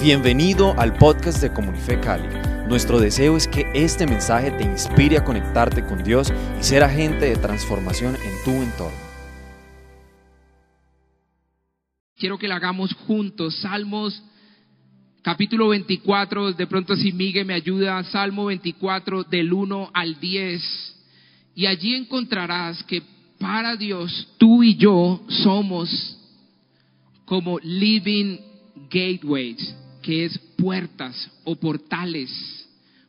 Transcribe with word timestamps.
Bienvenido 0.00 0.78
al 0.78 0.92
podcast 0.98 1.40
de 1.40 1.50
Comunife 1.52 1.98
Cali. 1.98 2.28
Nuestro 2.68 3.00
deseo 3.00 3.34
es 3.34 3.48
que 3.48 3.64
este 3.74 4.06
mensaje 4.06 4.50
te 4.50 4.62
inspire 4.62 5.16
a 5.16 5.24
conectarte 5.24 5.82
con 5.84 6.04
Dios 6.04 6.30
y 6.60 6.62
ser 6.62 6.82
agente 6.82 7.24
de 7.24 7.36
transformación 7.36 8.14
en 8.14 8.44
tu 8.44 8.50
entorno. 8.62 8.98
Quiero 12.18 12.36
que 12.36 12.46
lo 12.46 12.54
hagamos 12.54 12.92
juntos. 13.06 13.56
Salmos 13.62 14.22
capítulo 15.22 15.68
24, 15.68 16.52
de 16.52 16.66
pronto 16.66 16.94
si 16.94 17.12
Miguel 17.12 17.46
me 17.46 17.54
ayuda, 17.54 18.04
Salmo 18.04 18.44
24 18.44 19.24
del 19.24 19.50
1 19.50 19.90
al 19.94 20.20
10. 20.20 20.96
Y 21.54 21.66
allí 21.66 21.94
encontrarás 21.94 22.82
que 22.84 23.02
para 23.38 23.76
Dios 23.76 24.28
tú 24.36 24.62
y 24.62 24.76
yo 24.76 25.22
somos 25.28 26.18
como 27.24 27.58
living 27.60 28.38
gateways, 28.90 29.74
que 30.06 30.24
es 30.24 30.38
puertas 30.56 31.28
o 31.42 31.56
portales, 31.56 32.30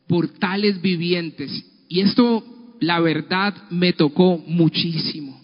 portales 0.07 0.81
vivientes. 0.81 1.63
Y 1.87 1.99
esto, 1.99 2.43
la 2.79 2.99
verdad, 2.99 3.53
me 3.69 3.93
tocó 3.93 4.39
muchísimo. 4.39 5.39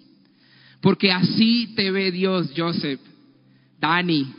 Porque 0.81 1.11
así 1.11 1.71
te 1.75 1.91
ve 1.91 2.11
Dios, 2.11 2.51
Joseph, 2.57 2.99
Dani, 3.79 4.33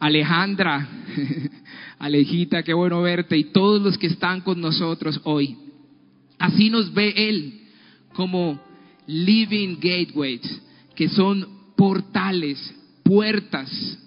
Alejandra, 0.00 0.88
Alejita, 2.00 2.64
qué 2.64 2.74
bueno 2.74 3.00
verte, 3.00 3.38
y 3.38 3.52
todos 3.52 3.80
los 3.80 3.96
que 3.96 4.08
están 4.08 4.40
con 4.40 4.60
nosotros 4.60 5.20
hoy. 5.22 5.56
Así 6.36 6.68
nos 6.68 6.92
ve 6.92 7.14
Él 7.16 7.60
como 8.12 8.60
living 9.06 9.76
gateways, 9.76 10.62
que 10.96 11.08
son 11.08 11.46
portales, 11.76 12.74
puertas 13.04 14.01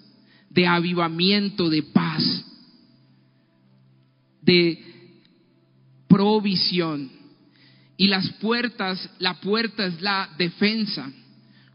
de 0.56 0.66
avivamiento, 0.66 1.68
de 1.68 1.82
paz, 1.82 2.44
de 4.40 4.82
provisión. 6.08 7.10
Y 7.98 8.08
las 8.08 8.28
puertas, 8.40 9.10
la 9.18 9.34
puerta 9.34 9.84
es 9.84 10.00
la 10.00 10.30
defensa. 10.38 11.12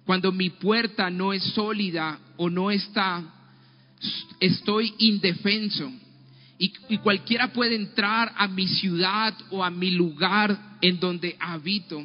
Cuando 0.04 0.32
mi 0.32 0.50
puerta 0.50 1.12
no 1.12 1.32
es 1.32 1.44
sólida 1.54 2.20
o 2.38 2.50
no 2.50 2.72
está, 2.72 3.24
estoy 4.40 4.96
indefenso. 4.98 5.92
Y, 6.58 6.74
y, 6.90 6.98
cualquiera 6.98 7.54
puede 7.54 7.76
entrar 7.76 8.34
a 8.36 8.48
mi 8.48 8.68
ciudad 8.68 9.36
o 9.52 9.64
a 9.64 9.70
mi 9.70 9.92
lugar 9.92 10.78
en 10.82 11.00
donde 11.00 11.36
habito. 11.40 12.04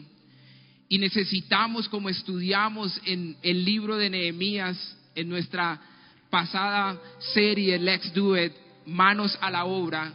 Y 0.90 0.98
necesitamos, 0.98 1.88
como 1.88 2.10
estudiamos 2.10 3.00
en 3.06 3.36
el 3.42 3.64
libro 3.64 3.96
de 3.96 4.10
Nehemías, 4.10 4.96
en 5.14 5.28
nuestra 5.28 5.80
pasada 6.30 7.00
serie 7.34 7.78
Let's 7.78 8.12
Do 8.12 8.36
It, 8.36 8.52
Manos 8.86 9.36
a 9.40 9.50
la 9.50 9.64
Obra, 9.64 10.12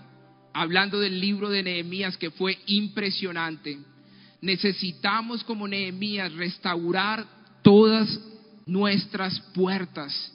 hablando 0.54 1.00
del 1.00 1.20
libro 1.20 1.50
de 1.50 1.64
Nehemías 1.64 2.18
que 2.18 2.32
fue 2.32 2.58
impresionante. 2.68 3.78
Necesitamos 4.42 5.44
como 5.44 5.68
Nehemías 5.68 6.34
restaurar 6.34 7.26
todas 7.62 8.20
nuestras 8.66 9.40
puertas. 9.54 10.32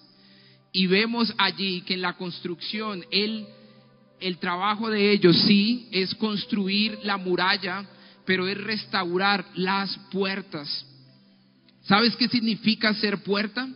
Y 0.73 0.87
vemos 0.87 1.33
allí 1.39 1.81
que 1.83 1.95
en 1.95 2.03
la 2.03 2.15
construcción, 2.15 3.05
el, 3.11 3.47
el 4.21 4.39
trabajo 4.39 4.91
de 4.91 5.13
ellos 5.13 5.37
sí 5.47 5.89
es 5.91 6.15
construir 6.15 6.99
la 7.03 7.17
muralla, 7.17 7.87
pero 8.27 8.47
es 8.47 8.59
restaurar 8.59 9.45
las 9.55 9.97
puertas. 10.11 10.85
¿Sabes 11.83 12.15
qué 12.17 12.29
significa 12.29 12.93
ser 12.95 13.23
puerta? 13.23 13.69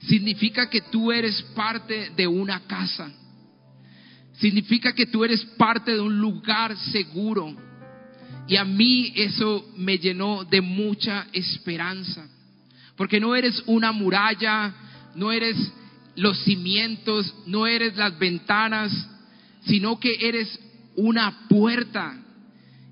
Significa 0.00 0.68
que 0.70 0.80
tú 0.80 1.12
eres 1.12 1.42
parte 1.54 2.10
de 2.16 2.26
una 2.26 2.60
casa. 2.60 3.10
Significa 4.34 4.94
que 4.94 5.06
tú 5.06 5.24
eres 5.24 5.44
parte 5.58 5.92
de 5.92 6.00
un 6.00 6.18
lugar 6.18 6.76
seguro. 6.76 7.54
Y 8.48 8.56
a 8.56 8.64
mí 8.64 9.12
eso 9.14 9.70
me 9.76 9.98
llenó 9.98 10.44
de 10.44 10.60
mucha 10.60 11.26
esperanza. 11.32 12.26
Porque 12.96 13.20
no 13.20 13.36
eres 13.36 13.62
una 13.66 13.92
muralla, 13.92 14.74
no 15.14 15.30
eres 15.30 15.56
los 16.16 16.38
cimientos, 16.44 17.34
no 17.46 17.66
eres 17.66 17.96
las 17.96 18.18
ventanas, 18.18 18.92
sino 19.66 20.00
que 20.00 20.16
eres 20.20 20.58
una 20.96 21.46
puerta 21.48 22.16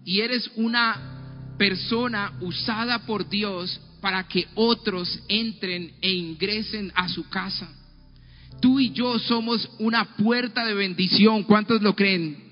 y 0.05 0.21
eres 0.21 0.51
una 0.57 1.55
persona 1.59 2.33
usada 2.41 3.01
por 3.01 3.29
Dios 3.29 3.81
para 4.01 4.27
que 4.27 4.47
otros 4.55 5.21
entren 5.29 5.93
e 6.01 6.13
ingresen 6.13 6.93
a 6.95 7.09
su 7.09 7.29
casa. 7.29 7.69
Tú 8.61 8.81
y 8.81 8.91
yo 8.91 9.19
somos 9.19 9.69
una 9.79 10.05
puerta 10.17 10.65
de 10.65 10.75
bendición. 10.75 11.45
¿Cuántos 11.45 11.81
lo 11.83 11.95
creen? 11.95 12.49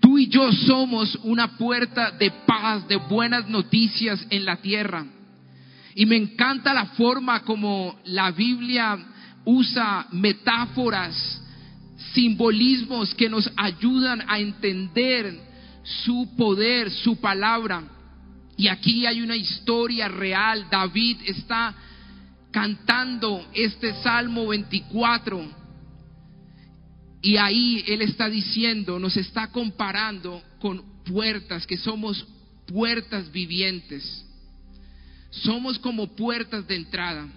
Tú 0.00 0.18
y 0.18 0.28
yo 0.28 0.50
somos 0.52 1.18
una 1.24 1.58
puerta 1.58 2.12
de 2.12 2.30
paz, 2.46 2.86
de 2.88 2.96
buenas 2.96 3.48
noticias 3.48 4.24
en 4.30 4.44
la 4.44 4.56
tierra. 4.56 5.04
Y 5.94 6.06
me 6.06 6.16
encanta 6.16 6.72
la 6.72 6.86
forma 6.86 7.42
como 7.42 7.98
la 8.04 8.30
Biblia 8.30 8.98
usa 9.44 10.06
metáforas, 10.12 11.42
simbolismos 12.14 13.14
que 13.14 13.28
nos 13.28 13.50
ayudan 13.56 14.22
a 14.26 14.38
entender 14.38 15.38
su 15.82 16.34
poder, 16.36 16.90
su 16.90 17.20
palabra. 17.20 17.82
Y 18.60 18.68
aquí 18.68 19.06
hay 19.06 19.22
una 19.22 19.36
historia 19.36 20.06
real. 20.06 20.66
David 20.70 21.16
está 21.24 21.74
cantando 22.50 23.48
este 23.54 23.94
Salmo 24.02 24.48
24. 24.48 25.50
Y 27.22 27.38
ahí 27.38 27.82
él 27.88 28.02
está 28.02 28.28
diciendo, 28.28 28.98
nos 28.98 29.16
está 29.16 29.50
comparando 29.50 30.42
con 30.58 31.02
puertas, 31.06 31.66
que 31.66 31.78
somos 31.78 32.26
puertas 32.66 33.32
vivientes. 33.32 34.26
Somos 35.30 35.78
como 35.78 36.14
puertas 36.14 36.66
de 36.68 36.76
entrada. 36.76 37.28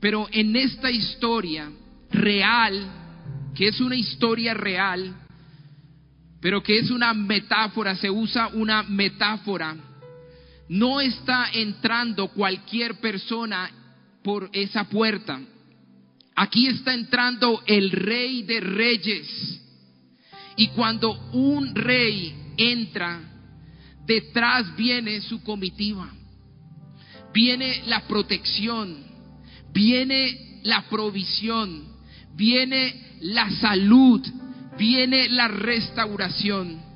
Pero 0.00 0.28
en 0.32 0.56
esta 0.56 0.90
historia 0.90 1.70
real, 2.10 2.90
que 3.54 3.68
es 3.68 3.78
una 3.82 3.96
historia 3.96 4.54
real, 4.54 5.14
pero 6.40 6.62
que 6.62 6.78
es 6.78 6.90
una 6.90 7.12
metáfora, 7.12 7.94
se 7.96 8.08
usa 8.08 8.48
una 8.54 8.82
metáfora. 8.84 9.87
No 10.68 11.00
está 11.00 11.50
entrando 11.52 12.28
cualquier 12.28 13.00
persona 13.00 13.70
por 14.22 14.50
esa 14.52 14.84
puerta. 14.84 15.40
Aquí 16.36 16.66
está 16.66 16.94
entrando 16.94 17.62
el 17.66 17.90
rey 17.90 18.42
de 18.42 18.60
reyes. 18.60 19.60
Y 20.56 20.68
cuando 20.68 21.12
un 21.32 21.74
rey 21.74 22.34
entra, 22.56 23.20
detrás 24.06 24.76
viene 24.76 25.20
su 25.20 25.42
comitiva. 25.42 26.10
Viene 27.32 27.82
la 27.86 28.06
protección, 28.06 29.04
viene 29.72 30.60
la 30.64 30.88
provisión, 30.88 31.84
viene 32.34 33.18
la 33.20 33.50
salud, 33.50 34.26
viene 34.76 35.28
la 35.28 35.48
restauración. 35.48 36.87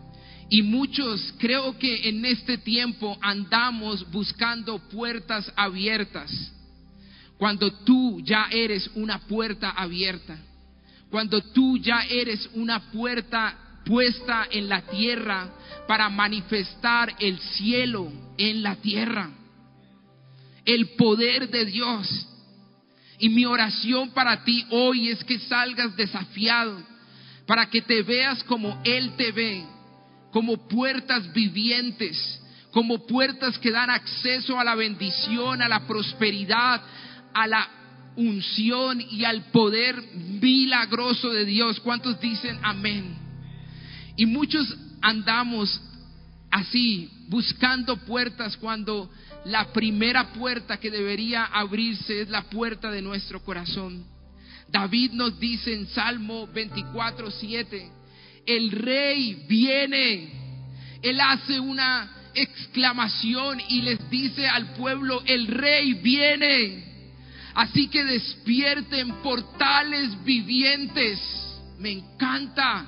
Y 0.53 0.61
muchos 0.61 1.33
creo 1.39 1.79
que 1.79 2.11
en 2.11 2.27
este 2.27 2.59
tiempo 2.59 3.17
andamos 3.23 4.05
buscando 4.11 4.79
puertas 4.91 5.51
abiertas. 5.57 6.31
Cuando 7.39 7.73
tú 7.73 8.21
ya 8.21 8.49
eres 8.51 8.91
una 8.95 9.21
puerta 9.21 9.71
abierta. 9.71 10.37
Cuando 11.11 11.41
tú 11.41 11.79
ya 11.79 12.03
eres 12.03 12.51
una 12.53 12.93
puerta 12.93 13.81
puesta 13.87 14.47
en 14.51 14.69
la 14.69 14.83
tierra 14.83 15.49
para 15.89 16.11
manifestar 16.11 17.15
el 17.19 17.39
cielo 17.39 18.13
en 18.37 18.63
la 18.63 18.77
tierra. 18.77 19.31
El 20.67 20.91
poder 20.97 21.49
de 21.49 21.65
Dios. 21.65 22.29
Y 23.19 23.31
mi 23.31 23.47
oración 23.47 24.11
para 24.11 24.45
ti 24.45 24.67
hoy 24.69 25.09
es 25.09 25.25
que 25.25 25.39
salgas 25.39 25.97
desafiado 25.97 26.79
para 27.47 27.71
que 27.71 27.81
te 27.81 28.03
veas 28.03 28.45
como 28.45 28.83
Él 28.85 29.13
te 29.17 29.33
ve, 29.33 29.65
como 30.33 30.67
puertas 30.67 31.33
vivientes, 31.33 32.41
como 32.73 33.07
puertas 33.07 33.59
que 33.59 33.71
dan 33.71 33.91
acceso 33.91 34.59
a 34.59 34.65
la 34.65 34.75
bendición, 34.75 35.61
a 35.61 35.69
la 35.69 35.87
prosperidad, 35.87 36.83
a 37.35 37.47
la 37.47 37.69
unción 38.17 39.01
y 39.01 39.25
al 39.25 39.45
poder 39.51 40.03
milagroso 40.41 41.31
de 41.31 41.45
Dios. 41.45 41.81
¿Cuántos 41.81 42.21
dicen 42.21 42.59
amén? 42.63 43.15
Y 44.17 44.27
muchos 44.27 44.75
andamos 45.01 45.81
así, 46.51 47.11
buscando 47.29 47.97
puertas 47.99 48.57
cuando 48.57 49.11
la 49.45 49.73
primera 49.73 50.33
puerta 50.33 50.79
que 50.79 50.91
debería 50.91 51.45
abrirse 51.45 52.23
es 52.23 52.31
la 52.31 52.43
puerta 52.43 52.91
de 52.91 53.03
nuestro 53.03 53.43
corazón. 53.43 54.05
David 54.69 55.13
nos 55.13 55.39
dice 55.39 55.75
en 55.75 55.87
Salmo 55.89 56.47
24, 56.47 57.31
7, 57.31 57.91
el 58.47 58.71
rey 58.71 59.45
viene. 59.49 60.31
Él 61.03 61.21
hace 61.21 61.59
una 61.59 62.11
exclamación 62.35 63.61
y 63.69 63.83
les 63.83 64.11
dice 64.11 64.47
al 64.49 64.75
pueblo, 64.75 65.23
el 65.27 65.47
rey 65.47 65.95
viene. 65.95 66.85
Así 67.55 67.89
que 67.89 68.05
despierten 68.05 69.23
portales 69.23 70.23
vivientes. 70.25 71.21
Me 71.79 71.91
encanta 71.91 72.87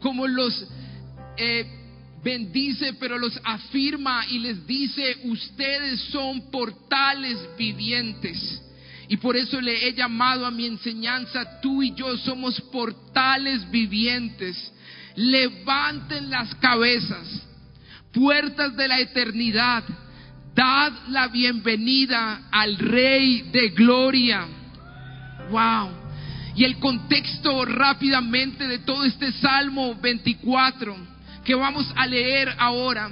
como 0.00 0.26
los 0.26 0.66
eh, 1.36 1.66
bendice, 2.22 2.94
pero 2.94 3.18
los 3.18 3.38
afirma 3.44 4.26
y 4.28 4.38
les 4.40 4.66
dice, 4.66 5.18
ustedes 5.24 6.00
son 6.10 6.50
portales 6.50 7.38
vivientes. 7.56 8.62
Y 9.10 9.16
por 9.16 9.36
eso 9.36 9.60
le 9.60 9.88
he 9.88 9.92
llamado 9.92 10.46
a 10.46 10.52
mi 10.52 10.66
enseñanza, 10.66 11.60
tú 11.60 11.82
y 11.82 11.92
yo 11.94 12.16
somos 12.18 12.60
portales 12.60 13.68
vivientes. 13.68 14.72
Levanten 15.16 16.30
las 16.30 16.54
cabezas, 16.54 17.42
puertas 18.12 18.76
de 18.76 18.86
la 18.86 19.00
eternidad. 19.00 19.82
Dad 20.54 20.92
la 21.08 21.26
bienvenida 21.26 22.42
al 22.52 22.78
Rey 22.78 23.50
de 23.50 23.70
Gloria. 23.70 24.46
Wow. 25.50 25.90
Y 26.54 26.62
el 26.62 26.78
contexto 26.78 27.64
rápidamente 27.64 28.68
de 28.68 28.78
todo 28.78 29.04
este 29.04 29.32
Salmo 29.32 29.96
24 29.96 30.96
que 31.44 31.56
vamos 31.56 31.92
a 31.96 32.06
leer 32.06 32.54
ahora. 32.58 33.10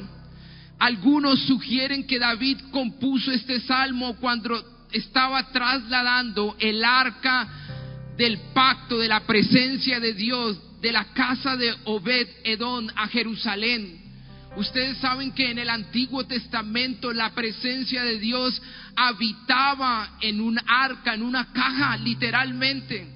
Algunos 0.79 1.41
sugieren 1.41 2.07
que 2.07 2.21
David 2.21 2.59
compuso 2.71 3.33
este 3.33 3.59
salmo 3.63 4.15
cuando 4.21 4.78
estaba 4.93 5.51
trasladando 5.51 6.57
el 6.59 6.85
arca 6.85 7.49
del 8.17 8.39
pacto, 8.53 8.99
de 8.99 9.09
la 9.09 9.21
presencia 9.21 10.01
de 10.01 10.15
Dios, 10.15 10.59
de 10.81 10.93
la 10.93 11.13
casa 11.13 11.57
de 11.57 11.75
Obed 11.85 12.29
Edom 12.45 12.89
a 12.95 13.09
Jerusalén. 13.09 14.09
Ustedes 14.57 14.99
saben 14.99 15.33
que 15.33 15.51
en 15.51 15.59
el 15.59 15.71
Antiguo 15.71 16.25
Testamento 16.25 17.13
la 17.13 17.31
presencia 17.31 18.03
de 18.03 18.19
Dios 18.19 18.61
habitaba 18.97 20.17
en 20.21 20.41
un 20.41 20.59
arca, 20.67 21.15
en 21.15 21.23
una 21.23 21.53
caja, 21.53 21.97
literalmente. 21.99 23.07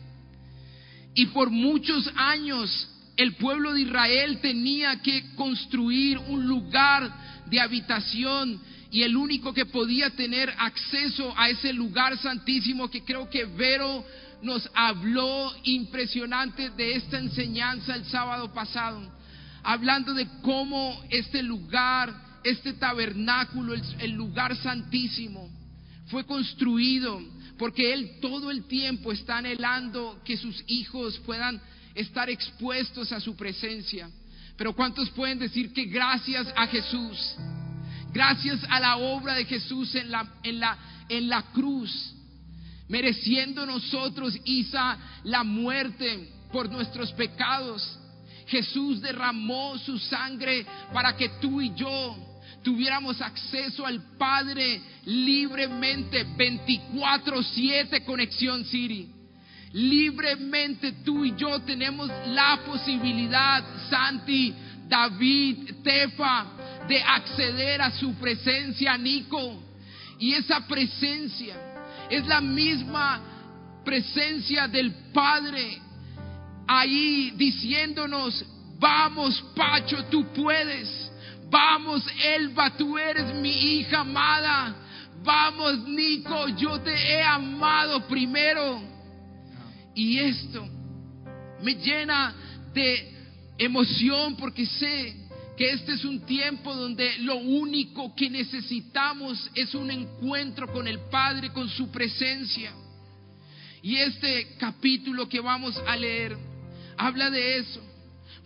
Y 1.14 1.26
por 1.26 1.50
muchos 1.50 2.08
años 2.16 2.88
el 3.16 3.34
pueblo 3.34 3.72
de 3.72 3.82
Israel 3.82 4.38
tenía 4.40 5.02
que 5.02 5.34
construir 5.34 6.18
un 6.18 6.46
lugar 6.46 7.12
de 7.46 7.60
habitación 7.60 8.60
y 8.92 9.02
el 9.02 9.16
único 9.16 9.54
que 9.54 9.64
podía 9.64 10.10
tener 10.10 10.54
acceso 10.58 11.32
a 11.38 11.48
ese 11.48 11.72
lugar 11.72 12.16
santísimo 12.18 12.90
que 12.90 13.02
creo 13.02 13.28
que 13.30 13.46
Vero 13.46 14.04
nos 14.42 14.68
habló 14.74 15.50
impresionante 15.64 16.68
de 16.68 16.96
esta 16.96 17.18
enseñanza 17.18 17.94
el 17.94 18.04
sábado 18.04 18.52
pasado, 18.52 19.00
hablando 19.62 20.12
de 20.12 20.28
cómo 20.42 21.02
este 21.08 21.42
lugar, 21.42 22.12
este 22.44 22.74
tabernáculo, 22.74 23.74
el, 23.98 24.10
lugar 24.10 24.54
santísimo, 24.56 25.48
fue 26.08 26.26
construido 26.26 27.18
porque 27.56 27.94
Él 27.94 28.18
todo 28.20 28.50
el 28.50 28.64
tiempo 28.64 29.10
está 29.10 29.38
anhelando 29.38 30.20
que 30.22 30.36
sus 30.36 30.62
hijos 30.66 31.18
puedan 31.20 31.58
estar 31.94 32.28
expuestos 32.28 33.10
a 33.10 33.20
su 33.20 33.36
presencia. 33.36 34.10
Pero 34.58 34.74
¿cuántos 34.74 35.08
pueden 35.10 35.38
decir 35.38 35.72
que 35.72 35.86
gracias 35.86 36.52
a 36.54 36.66
Jesús, 36.66 37.36
gracias 38.12 38.60
a 38.68 38.80
la 38.80 38.96
obra 38.96 39.34
de 39.34 39.44
Jesús 39.44 39.94
en 39.94 40.10
la, 40.10 40.26
en 40.42 40.60
la, 40.60 40.78
en 41.08 41.28
la 41.28 41.42
cruz, 41.52 42.14
mereciendo 42.88 43.64
nosotros, 43.66 44.38
Isa, 44.44 44.98
la 45.24 45.44
muerte 45.44 46.28
por 46.52 46.70
nuestros 46.70 47.12
pecados, 47.12 47.98
Jesús 48.46 49.00
derramó 49.00 49.78
su 49.78 49.98
sangre 49.98 50.66
para 50.92 51.16
que 51.16 51.28
tú 51.40 51.60
y 51.60 51.72
yo 51.74 52.16
tuviéramos 52.62 53.20
acceso 53.20 53.86
al 53.86 54.16
Padre 54.18 54.80
libremente, 55.06 56.26
24/7 56.36 58.04
Conexión 58.04 58.64
City. 58.66 59.08
Libremente 59.72 60.92
tú 61.04 61.24
y 61.24 61.34
yo 61.34 61.60
tenemos 61.60 62.10
la 62.26 62.60
posibilidad, 62.66 63.64
Santi, 63.88 64.54
David, 64.86 65.76
Tefa, 65.82 66.46
de 66.88 67.02
acceder 67.02 67.80
a 67.82 67.90
su 67.90 68.14
presencia, 68.14 68.96
Nico. 68.96 69.62
Y 70.18 70.34
esa 70.34 70.66
presencia 70.66 71.56
es 72.10 72.26
la 72.26 72.40
misma 72.40 73.20
presencia 73.84 74.68
del 74.68 74.92
Padre 75.12 75.80
ahí 76.66 77.32
diciéndonos, 77.36 78.44
vamos 78.78 79.42
Pacho, 79.54 80.04
tú 80.06 80.26
puedes. 80.32 81.10
Vamos 81.50 82.06
Elba, 82.24 82.70
tú 82.76 82.96
eres 82.96 83.34
mi 83.34 83.50
hija 83.50 84.00
amada. 84.00 84.74
Vamos 85.22 85.80
Nico, 85.86 86.48
yo 86.48 86.80
te 86.80 86.92
he 86.92 87.22
amado 87.22 88.06
primero. 88.06 88.82
Y 89.94 90.18
esto 90.18 90.66
me 91.62 91.74
llena 91.74 92.34
de 92.72 93.12
emoción 93.58 94.36
porque 94.36 94.64
sé 94.64 95.21
que 95.56 95.72
este 95.72 95.92
es 95.92 96.04
un 96.04 96.20
tiempo 96.20 96.74
donde 96.74 97.18
lo 97.18 97.36
único 97.36 98.14
que 98.14 98.30
necesitamos 98.30 99.50
es 99.54 99.74
un 99.74 99.90
encuentro 99.90 100.72
con 100.72 100.88
el 100.88 100.98
Padre, 101.10 101.52
con 101.52 101.68
su 101.68 101.90
presencia. 101.90 102.72
Y 103.82 103.96
este 103.96 104.56
capítulo 104.58 105.28
que 105.28 105.40
vamos 105.40 105.76
a 105.86 105.96
leer 105.96 106.36
habla 106.96 107.30
de 107.30 107.58
eso. 107.58 107.80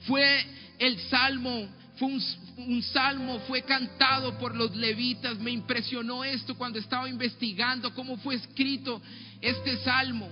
Fue 0.07 0.45
el 0.79 0.99
salmo, 1.09 1.69
fue 1.97 2.09
un, 2.09 2.23
un, 2.59 2.83
salmo, 2.83 3.41
fue 3.41 3.63
cantado 3.63 4.39
por 4.39 4.57
los 4.57 4.75
levitas. 4.75 5.39
Me 5.39 5.51
impresionó 5.51 6.25
esto 6.25 6.57
cuando 6.57 6.79
estaba 6.79 7.09
investigando 7.09 7.95
cómo 7.95 8.17
fue 8.19 8.37
escrito 8.37 9.01
este 9.41 9.77
salmo. 9.79 10.29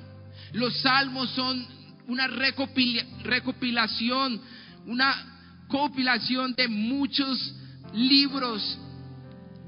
Los 0.53 0.81
salmos 0.81 1.31
son 1.31 1.67
una 2.07 2.27
recopilación, 2.27 4.41
una 4.87 5.34
compilación 5.69 6.55
de 6.55 6.69
muchos 6.69 7.55
libros 7.93 8.79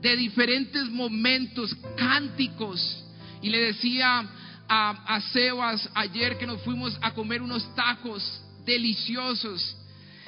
de 0.01 0.17
diferentes 0.17 0.89
momentos, 0.91 1.75
cánticos. 1.97 3.05
Y 3.43 3.51
le 3.51 3.59
decía 3.73 4.29
a, 4.69 5.21
Sebas 5.33 5.89
ayer 5.95 6.39
que 6.39 6.47
nos 6.47 6.63
fuimos 6.63 6.99
a 7.01 7.13
comer 7.13 7.43
unos 7.43 7.75
tacos 7.75 8.43
deliciosos. 8.65 9.77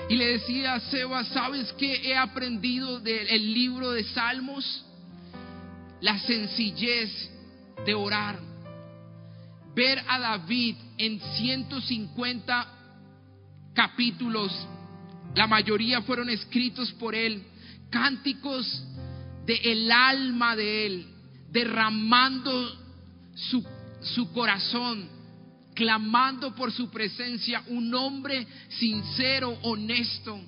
Y 0.09 0.17
le 0.17 0.39
decía 0.39 0.75
a 0.75 0.81
Sebas, 0.81 1.29
¿sabes 1.29 1.73
qué 1.73 2.11
he 2.11 2.17
aprendido 2.17 3.01
del 3.01 3.53
libro 3.53 3.91
de 3.91 4.05
Salmos? 4.05 4.85
La 6.01 6.19
sencillez 6.21 7.11
de 7.85 7.95
orar 7.95 8.49
ver 9.79 10.03
a 10.09 10.19
David 10.19 10.75
en 10.97 11.21
150 11.21 12.67
capítulos, 13.75 14.51
la 15.35 15.47
mayoría 15.47 16.03
fueron 16.03 16.31
escritos 16.31 16.93
por 16.93 17.15
él, 17.15 17.43
cánticos 17.91 18.85
de 19.47 19.55
el 19.55 19.91
alma 19.91 20.57
de 20.57 20.87
él, 20.87 21.07
derramando 21.51 22.77
su, 23.35 23.65
su 24.01 24.33
corazón, 24.33 25.09
clamando 25.75 26.55
por 26.55 26.73
su 26.73 26.91
presencia, 26.91 27.63
un 27.69 27.95
hombre 27.95 28.47
sincero, 28.69 29.59
honesto. 29.63 30.41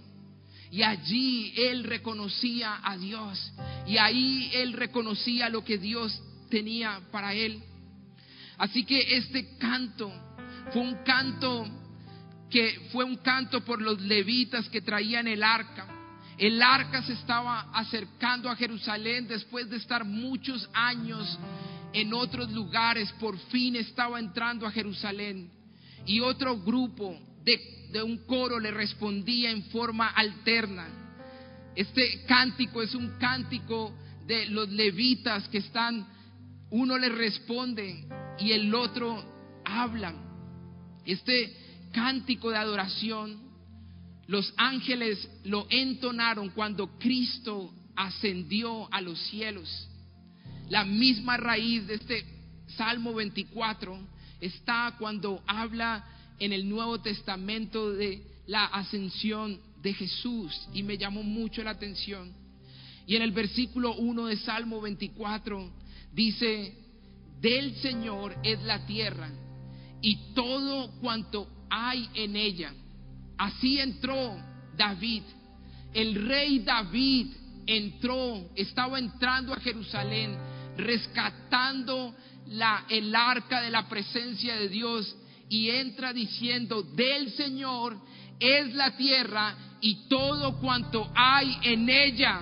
Y 0.73 0.83
allí 0.83 1.53
él 1.57 1.85
reconocía 1.85 2.81
a 2.83 2.97
Dios. 2.97 3.53
Y 3.87 3.97
ahí 3.97 4.51
él 4.55 4.73
reconocía 4.73 5.49
lo 5.49 5.65
que 5.65 5.79
Dios 5.79 6.21
tenía 6.49 7.01
para 7.11 7.35
él. 7.35 7.63
Así 8.59 8.85
que 8.85 9.17
este 9.17 9.57
canto 9.57 10.13
fue 10.73 10.83
un 10.83 11.03
canto 11.05 11.67
que 12.51 12.89
fue 12.93 13.05
un 13.05 13.17
canto 13.17 13.65
por 13.65 13.81
los 13.81 14.01
levitas 14.01 14.69
que 14.69 14.81
traían 14.81 15.29
el 15.29 15.43
arca. 15.43 15.87
El 16.37 16.61
arca 16.63 17.03
se 17.03 17.13
estaba 17.13 17.71
acercando 17.73 18.49
a 18.49 18.57
Jerusalén 18.57 19.29
después 19.29 19.69
de 19.71 19.77
estar 19.77 20.05
muchos 20.05 20.69
años 20.73 21.39
en 21.93 22.15
otros 22.15 22.51
lugares, 22.51 23.13
por 23.21 23.39
fin 23.51 23.77
estaba 23.77 24.19
entrando 24.19 24.67
a 24.67 24.71
Jerusalén. 24.71 25.51
Y 26.07 26.21
otro 26.21 26.59
grupo 26.59 27.19
de, 27.45 27.89
de, 27.93 28.03
un 28.03 28.19
coro 28.27 28.59
le 28.59 28.71
respondía 28.71 29.51
en 29.51 29.65
forma 29.65 30.09
alterna. 30.09 30.89
Este 31.75 32.25
cántico 32.27 32.83
es 32.83 32.95
un 32.95 33.19
cántico 33.19 33.93
de 34.27 34.47
los 34.47 34.69
levitas 34.69 35.49
que 35.49 35.59
están, 35.59 36.07
uno 36.71 36.97
le 36.97 37.09
responde 37.09 38.07
y 38.39 38.53
el 38.53 38.75
otro 38.75 39.63
hablan. 39.65 40.31
Este 41.05 41.70
cántico 41.93 42.51
de 42.51 42.57
adoración, 42.57 43.39
los 44.27 44.53
ángeles 44.57 45.29
lo 45.45 45.67
entonaron 45.71 46.51
cuando 46.51 46.99
Cristo 46.99 47.73
ascendió 47.97 48.93
a 48.93 49.01
los 49.01 49.19
cielos. 49.29 49.89
La 50.69 50.85
misma 50.85 51.37
raíz 51.37 51.87
de 51.87 51.95
este 51.95 52.25
Salmo 52.77 53.13
24 53.15 53.99
está 54.41 54.95
cuando 54.99 55.43
habla 55.47 56.05
en 56.39 56.53
el 56.53 56.69
Nuevo 56.69 57.01
Testamento 57.01 57.93
de 57.93 58.23
la 58.47 58.67
ascensión 58.67 59.61
de 59.83 59.95
Jesús 59.95 60.69
y 60.73 60.83
me 60.83 60.97
llamó 60.97 61.23
mucho 61.23 61.63
la 61.63 61.71
atención. 61.71 62.33
Y 63.07 63.17
en 63.17 63.23
el 63.23 63.33
versículo 63.33 63.95
1 63.97 64.27
de 64.27 64.37
Salmo 64.37 64.81
24 64.81 65.71
dice, 66.13 66.77
del 67.41 67.75
Señor 67.77 68.37
es 68.45 68.63
la 68.63 68.87
tierra 68.87 69.31
y 70.03 70.35
todo 70.35 70.93
cuanto 71.01 71.49
hay 71.71 72.09
en 72.15 72.37
ella. 72.37 72.73
Así 73.39 73.79
entró 73.79 74.37
David. 74.77 75.23
El 75.95 76.27
rey 76.27 76.59
David 76.61 77.29
entró, 77.67 78.51
estaba 78.55 78.99
entrando 78.99 79.55
a 79.55 79.61
Jerusalén, 79.61 80.37
rescatando 80.77 82.15
la, 82.49 82.85
el 82.89 83.15
arca 83.15 83.61
de 83.61 83.71
la 83.71 83.89
presencia 83.89 84.57
de 84.57 84.69
Dios 84.69 85.17
y 85.49 85.71
entra 85.71 86.13
diciendo, 86.13 86.83
del 86.83 87.31
Señor 87.33 87.97
es 88.39 88.75
la 88.75 88.97
tierra 88.97 89.55
y 89.81 90.09
todo 90.09 90.59
cuanto 90.61 91.11
hay 91.15 91.57
en 91.63 91.89
ella, 91.89 92.41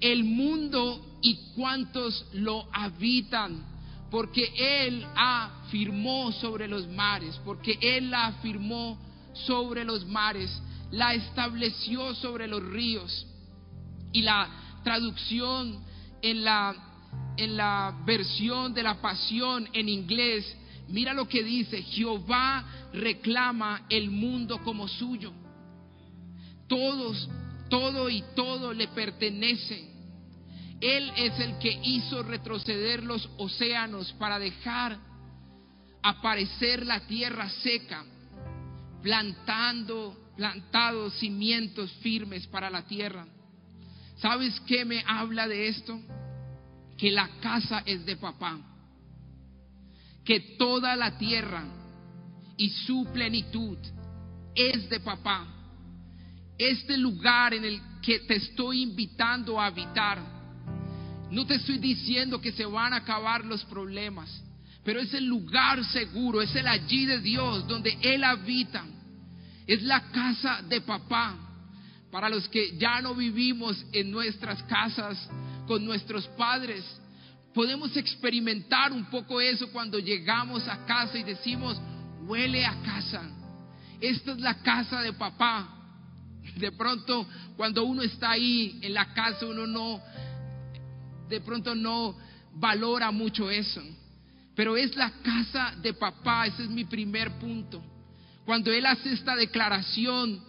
el 0.00 0.24
mundo 0.24 1.18
y 1.22 1.36
cuantos 1.54 2.26
lo 2.34 2.68
habitan, 2.72 3.73
porque 4.14 4.52
Él 4.56 5.04
afirmó 5.16 6.30
sobre 6.30 6.68
los 6.68 6.86
mares, 6.86 7.34
porque 7.44 7.76
Él 7.80 8.12
la 8.12 8.26
afirmó 8.26 8.96
sobre 9.32 9.84
los 9.84 10.06
mares, 10.06 10.56
la 10.92 11.14
estableció 11.14 12.14
sobre 12.14 12.46
los 12.46 12.62
ríos. 12.62 13.26
Y 14.12 14.22
la 14.22 14.78
traducción 14.84 15.82
en 16.22 16.44
la, 16.44 16.76
en 17.36 17.56
la 17.56 18.02
versión 18.06 18.72
de 18.72 18.84
la 18.84 19.02
pasión 19.02 19.68
en 19.72 19.88
inglés, 19.88 20.46
mira 20.86 21.12
lo 21.12 21.26
que 21.26 21.42
dice, 21.42 21.82
Jehová 21.82 22.64
reclama 22.92 23.84
el 23.90 24.12
mundo 24.12 24.62
como 24.62 24.86
suyo. 24.86 25.32
Todos, 26.68 27.28
todo 27.68 28.08
y 28.08 28.22
todo 28.36 28.72
le 28.72 28.86
pertenece. 28.86 29.93
Él 30.80 31.12
es 31.16 31.38
el 31.40 31.58
que 31.58 31.80
hizo 31.82 32.22
retroceder 32.22 33.02
los 33.02 33.28
océanos 33.38 34.12
para 34.14 34.38
dejar 34.38 34.98
aparecer 36.02 36.84
la 36.84 37.00
tierra 37.00 37.48
seca, 37.48 38.04
plantando, 39.02 40.32
plantados 40.36 41.14
cimientos 41.14 41.90
firmes 42.02 42.46
para 42.46 42.68
la 42.68 42.82
tierra. 42.82 43.26
¿Sabes 44.18 44.60
qué 44.66 44.84
me 44.84 45.02
habla 45.06 45.48
de 45.48 45.68
esto? 45.68 45.98
Que 46.98 47.10
la 47.10 47.28
casa 47.40 47.82
es 47.86 48.04
de 48.04 48.16
papá, 48.16 48.58
que 50.24 50.40
toda 50.58 50.94
la 50.96 51.16
tierra 51.18 51.64
y 52.56 52.68
su 52.68 53.06
plenitud 53.12 53.78
es 54.54 54.88
de 54.88 55.00
papá. 55.00 55.46
Este 56.56 56.96
lugar 56.96 57.54
en 57.54 57.64
el 57.64 57.80
que 58.00 58.20
te 58.20 58.36
estoy 58.36 58.82
invitando 58.82 59.60
a 59.60 59.66
habitar, 59.66 60.33
no 61.30 61.46
te 61.46 61.54
estoy 61.54 61.78
diciendo 61.78 62.40
que 62.40 62.52
se 62.52 62.64
van 62.64 62.92
a 62.92 62.96
acabar 62.96 63.44
los 63.44 63.64
problemas, 63.64 64.42
pero 64.84 65.00
es 65.00 65.12
el 65.14 65.24
lugar 65.24 65.84
seguro, 65.86 66.42
es 66.42 66.54
el 66.54 66.66
allí 66.66 67.06
de 67.06 67.20
Dios 67.20 67.66
donde 67.66 67.96
Él 68.02 68.22
habita. 68.22 68.84
Es 69.66 69.82
la 69.82 70.10
casa 70.10 70.60
de 70.68 70.80
papá. 70.82 71.36
Para 72.10 72.28
los 72.28 72.48
que 72.48 72.76
ya 72.78 73.00
no 73.00 73.14
vivimos 73.14 73.82
en 73.92 74.10
nuestras 74.10 74.62
casas 74.64 75.28
con 75.66 75.84
nuestros 75.84 76.28
padres, 76.36 76.84
podemos 77.54 77.96
experimentar 77.96 78.92
un 78.92 79.06
poco 79.06 79.40
eso 79.40 79.70
cuando 79.72 79.98
llegamos 79.98 80.68
a 80.68 80.84
casa 80.84 81.18
y 81.18 81.22
decimos, 81.22 81.80
huele 82.26 82.64
a 82.66 82.80
casa. 82.82 83.22
Esta 84.00 84.32
es 84.32 84.40
la 84.40 84.62
casa 84.62 85.00
de 85.00 85.12
papá. 85.14 85.70
De 86.56 86.70
pronto, 86.72 87.26
cuando 87.56 87.84
uno 87.84 88.02
está 88.02 88.32
ahí 88.32 88.78
en 88.82 88.92
la 88.92 89.14
casa, 89.14 89.46
uno 89.46 89.66
no, 89.66 90.00
de 91.28 91.40
pronto 91.40 91.74
no 91.74 92.16
valora 92.54 93.10
mucho 93.10 93.50
eso. 93.50 93.82
Pero 94.54 94.76
es 94.76 94.94
la 94.96 95.10
casa 95.22 95.74
de 95.82 95.94
papá, 95.94 96.46
ese 96.46 96.64
es 96.64 96.70
mi 96.70 96.84
primer 96.84 97.38
punto. 97.38 97.82
Cuando 98.44 98.72
Él 98.72 98.86
hace 98.86 99.12
esta 99.12 99.34
declaración, 99.34 100.40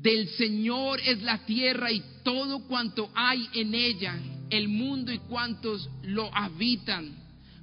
del 0.00 0.28
Señor 0.30 1.00
es 1.00 1.22
la 1.22 1.44
tierra 1.44 1.90
y 1.90 2.02
todo 2.22 2.60
cuanto 2.68 3.10
hay 3.14 3.48
en 3.54 3.74
ella, 3.74 4.16
el 4.50 4.68
mundo 4.68 5.12
y 5.12 5.18
cuantos 5.18 5.88
lo 6.02 6.32
habitan, 6.34 7.16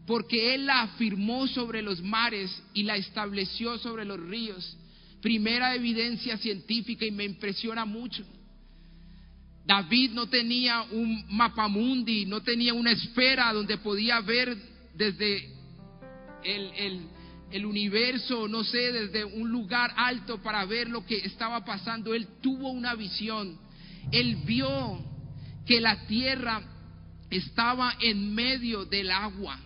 porque 0.06 0.54
Él 0.54 0.66
la 0.66 0.82
afirmó 0.82 1.48
sobre 1.48 1.82
los 1.82 2.02
mares 2.02 2.52
y 2.74 2.84
la 2.84 2.98
estableció 2.98 3.78
sobre 3.78 4.06
los 4.06 4.20
ríos. 4.20 4.78
Primera 5.22 5.74
evidencia 5.76 6.38
científica 6.38 7.06
y 7.06 7.12
me 7.12 7.24
impresiona 7.24 7.86
mucho. 7.86 8.24
David 9.66 10.12
no 10.12 10.28
tenía 10.28 10.84
un 10.92 11.26
mapamundi, 11.30 12.26
no 12.26 12.42
tenía 12.42 12.74
una 12.74 12.92
esfera 12.92 13.52
donde 13.52 13.78
podía 13.80 14.20
ver 14.22 14.56
desde 14.94 15.50
el, 16.44 17.66
universo, 17.66 18.48
no 18.48 18.64
sé, 18.64 18.92
desde 18.92 19.26
un 19.26 19.50
lugar 19.50 19.92
alto 19.98 20.42
para 20.42 20.66
ver 20.66 20.90
lo 20.90 21.04
que 21.04 21.18
estaba 21.18 21.66
pasando. 21.66 22.14
Él 22.14 22.28
tuvo 22.42 22.70
una 22.70 22.94
visión. 22.94 23.58
Él 24.12 24.38
vio 24.46 25.04
que 25.66 25.82
la 25.82 26.06
tierra 26.06 26.62
estaba 27.32 27.96
en 28.02 28.36
medio 28.36 28.86
del 28.86 29.10
agua. 29.10 29.60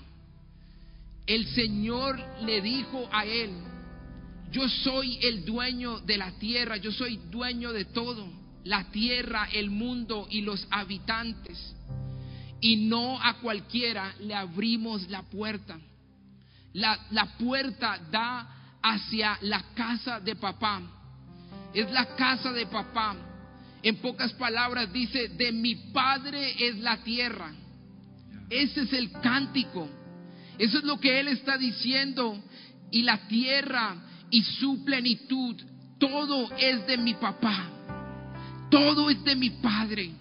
El 1.26 1.46
Señor 1.48 2.18
le 2.46 2.62
dijo 2.62 3.10
a 3.12 3.26
él, 3.26 3.50
yo 4.52 4.68
soy 4.70 5.20
el 5.22 5.44
dueño 5.44 6.00
de 6.00 6.18
la 6.18 6.32
tierra, 6.40 6.78
yo 6.78 6.92
soy 6.92 7.20
dueño 7.30 7.74
de 7.74 7.86
todo, 7.86 8.39
la 8.64 8.92
tierra, 8.92 9.48
el 9.54 9.70
mundo 9.70 10.28
y 10.30 10.42
los 10.42 10.68
habitantes. 10.70 11.76
Y 12.62 12.88
no 12.88 13.22
a 13.22 13.36
cualquiera 13.36 14.14
le 14.20 14.36
abrimos 14.36 15.10
la 15.10 15.24
puerta. 15.24 15.80
La, 16.74 17.00
la 17.12 17.38
puerta 17.38 18.00
da 18.12 18.78
hacia 18.82 19.38
la 19.42 19.64
casa 19.74 20.20
de 20.20 20.36
papá. 20.36 20.82
Es 21.74 21.90
la 21.92 22.16
casa 22.16 22.52
de 22.52 22.66
papá. 22.66 23.16
En 23.82 23.96
pocas 23.98 24.34
palabras 24.34 24.92
dice, 24.92 25.30
de 25.30 25.52
mi 25.52 25.76
padre 25.76 26.68
es 26.68 26.78
la 26.80 26.98
tierra. 26.98 27.54
Ese 28.50 28.82
es 28.82 28.94
el 28.94 29.12
cántico. 29.12 29.88
Eso 30.58 30.80
es 30.80 30.84
lo 30.84 31.00
que 31.00 31.20
él 31.20 31.30
está 31.30 31.58
diciendo. 31.58 32.38
Y 32.92 33.04
la 33.04 33.28
tierra 33.28 33.96
y 34.30 34.44
su 34.44 34.84
plenitud, 34.84 35.56
todo 35.98 36.52
es 36.58 36.86
de 36.88 36.98
mi 36.98 37.14
papá. 37.14 37.79
Todo 38.70 39.10
es 39.10 39.24
de 39.24 39.36
mi 39.36 39.50
padre. 39.50 40.12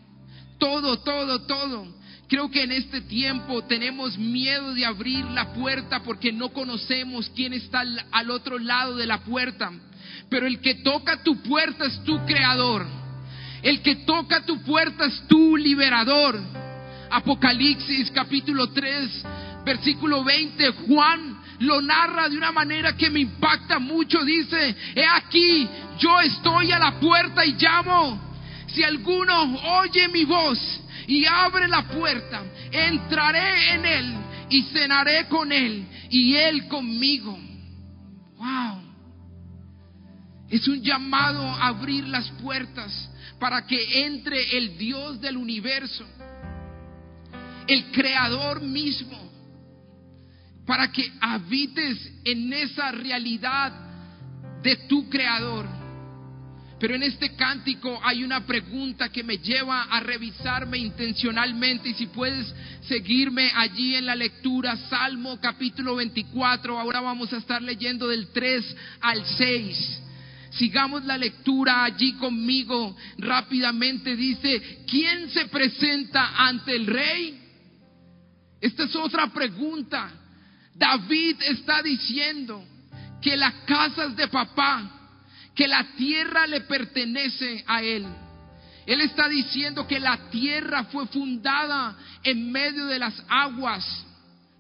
Todo, 0.59 0.99
todo, 1.01 1.43
todo. 1.43 1.99
Creo 2.29 2.51
que 2.51 2.63
en 2.63 2.73
este 2.73 3.01
tiempo 3.01 3.65
tenemos 3.65 4.19
miedo 4.19 4.75
de 4.75 4.85
abrir 4.85 5.25
la 5.27 5.55
puerta 5.55 6.03
porque 6.03 6.31
no 6.31 6.51
conocemos 6.51 7.31
quién 7.35 7.55
está 7.55 7.83
al, 8.11 8.31
otro 8.31 8.59
lado 8.59 8.97
de 8.97 9.07
la 9.07 9.25
puerta. 9.25 9.73
Pero 10.29 10.47
el 10.47 10.61
que 10.61 10.75
toca 10.77 11.23
tu 11.23 11.43
puerta 11.43 11.87
es 11.87 12.05
tu 12.05 12.23
creador. 12.27 12.87
El 13.63 13.81
que 13.81 13.97
toca 13.97 14.45
tu 14.45 14.63
puerta 14.63 15.07
es 15.07 15.27
tu 15.27 15.57
liberador. 15.57 16.39
Apocalipsis 17.11 18.11
capítulo 18.11 18.69
3, 18.71 19.25
versículo 19.65 20.23
20. 20.23 20.69
Juan 20.87 21.39
lo 21.61 21.81
narra 21.81 22.29
de 22.29 22.37
una 22.37 22.53
manera 22.53 22.95
que 22.95 23.09
me 23.09 23.21
impacta 23.21 23.79
mucho. 23.79 24.23
Dice, 24.23 24.77
he 24.95 25.07
aquí, 25.07 25.67
yo 25.99 26.21
estoy 26.21 26.73
a 26.73 26.79
la 26.79 27.01
puerta 27.01 27.47
y 27.47 27.55
llamo. 27.55 28.28
Si 28.79 28.85
alguno 28.85 29.59
oye 29.81 30.07
mi 30.07 30.25
voz 30.25 30.57
y 31.09 31.27
abre 31.27 31.67
la 31.67 31.89
puerta, 31.89 32.45
entraré 32.71 33.75
en 33.75 33.85
él 33.85 34.15
y 34.51 34.63
cenaré 34.71 35.27
con 35.27 35.51
él 35.51 35.85
y 36.09 36.37
él 36.37 36.69
conmigo. 36.69 37.37
Wow. 38.37 38.81
Es 40.49 40.69
un 40.69 40.81
llamado 40.81 41.43
a 41.43 41.67
abrir 41.67 42.07
las 42.07 42.31
puertas 42.41 43.11
para 43.41 43.67
que 43.67 44.05
entre 44.07 44.57
el 44.57 44.79
Dios 44.79 45.21
del 45.21 45.39
universo, 45.39 46.07
el 47.67 47.91
creador 47.91 48.63
mismo, 48.63 49.29
para 50.65 50.93
que 50.93 51.15
habites 51.21 52.13
en 52.25 52.53
esa 52.53 52.93
realidad 52.93 53.73
de 54.63 54.77
tu 54.87 55.11
creador. 55.11 55.78
Pero 56.79 56.95
en 56.95 57.03
este 57.03 57.35
cántico 57.35 57.99
hay 58.05 58.23
una 58.23 58.47
pregunta 58.47 59.09
que 59.09 59.25
me 59.25 59.39
lleva 59.39 59.83
a 59.85 60.01
revisarme 60.01 60.79
intencionalmente 60.79 61.89
y 61.89 61.95
si 61.95 62.07
puedes 62.07 62.55
seguirme 62.87 63.51
allí 63.55 63.97
en 63.97 64.07
la 64.07 64.15
lectura, 64.15 64.77
Salmo 64.89 65.41
capítulo 65.41 65.97
24, 65.97 66.79
ahora 66.79 67.01
vamos 67.01 67.33
a 67.33 67.39
estar 67.39 67.61
leyendo 67.61 68.07
del 68.07 68.29
3 68.29 68.77
al 69.01 69.25
6. 69.25 70.03
Sigamos 70.51 71.05
la 71.05 71.19
lectura 71.19 71.85
allí 71.85 72.13
conmigo 72.15 72.97
rápidamente. 73.19 74.15
Dice, 74.15 74.85
¿quién 74.89 75.31
se 75.31 75.47
presenta 75.47 76.47
ante 76.47 76.77
el 76.77 76.87
rey? 76.87 77.41
Esta 78.61 78.85
es 78.85 78.95
otra 78.95 79.27
pregunta. 79.33 80.11
David 80.75 81.43
está 81.43 81.83
diciendo 81.83 82.65
que 83.21 83.37
las 83.37 83.55
casas 83.67 84.17
de 84.17 84.29
papá 84.29 84.98
que 85.59 85.67
la 85.67 85.89
tierra 85.97 86.47
le 86.47 86.61
pertenece 86.61 87.65
a 87.67 87.83
Él. 87.83 88.07
Él 88.87 89.01
está 89.01 89.29
diciendo 89.29 89.89
que 89.89 89.99
la 89.99 90.31
tierra 90.31 90.85
fue 90.85 91.09
fundada 91.09 91.97
en 92.23 92.53
medio 92.53 92.87
de 92.87 93.01
las 93.01 93.21
aguas. 93.29 94.05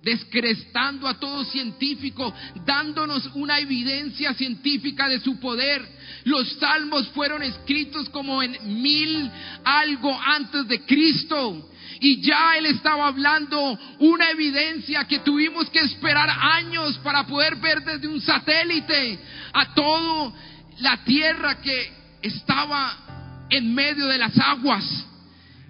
descrestando 0.00 1.08
a 1.08 1.18
todo 1.18 1.44
científico, 1.44 2.32
dándonos 2.64 3.30
una 3.34 3.58
evidencia 3.58 4.32
científica 4.32 5.08
de 5.08 5.18
su 5.18 5.40
poder. 5.40 5.84
Los 6.24 6.52
salmos 6.54 7.08
fueron 7.08 7.42
escritos 7.42 8.08
como 8.10 8.40
en 8.40 8.80
mil 8.80 9.28
algo 9.64 10.16
antes 10.24 10.68
de 10.68 10.82
Cristo. 10.82 11.68
Y 12.00 12.20
ya 12.20 12.56
él 12.56 12.66
estaba 12.66 13.08
hablando 13.08 13.78
una 13.98 14.30
evidencia 14.30 15.04
que 15.04 15.18
tuvimos 15.18 15.68
que 15.70 15.80
esperar 15.80 16.30
años 16.30 16.96
para 16.98 17.26
poder 17.26 17.56
ver 17.56 17.82
desde 17.82 18.06
un 18.06 18.20
satélite 18.20 19.18
a 19.52 19.74
todo 19.74 20.32
la 20.80 21.04
tierra 21.04 21.60
que 21.60 21.92
estaba 22.22 23.46
en 23.50 23.74
medio 23.74 24.06
de 24.06 24.18
las 24.18 24.38
aguas 24.38 24.84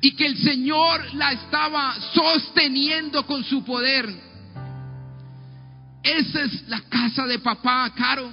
y 0.00 0.12
que 0.12 0.26
el 0.26 0.38
Señor 0.38 1.14
la 1.14 1.32
estaba 1.32 1.96
sosteniendo 2.14 3.26
con 3.26 3.44
su 3.44 3.64
poder. 3.64 4.08
Esa 6.02 6.42
es 6.42 6.68
la 6.68 6.80
casa 6.82 7.26
de 7.26 7.38
papá, 7.38 7.92
Caro. 7.94 8.30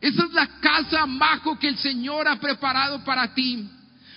Esa 0.00 0.24
es 0.24 0.32
la 0.32 0.46
casa 0.60 1.06
majo 1.06 1.58
que 1.58 1.68
el 1.68 1.78
Señor 1.78 2.28
ha 2.28 2.38
preparado 2.40 3.04
para 3.04 3.34
ti. 3.34 3.68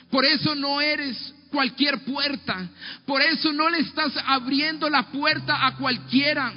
Por 0.09 0.25
eso 0.25 0.55
no 0.55 0.79
eres 0.79 1.33
cualquier 1.49 2.03
puerta. 2.03 2.69
Por 3.05 3.21
eso 3.21 3.51
no 3.51 3.69
le 3.69 3.79
estás 3.79 4.13
abriendo 4.25 4.89
la 4.89 5.11
puerta 5.11 5.65
a 5.65 5.75
cualquiera. 5.75 6.53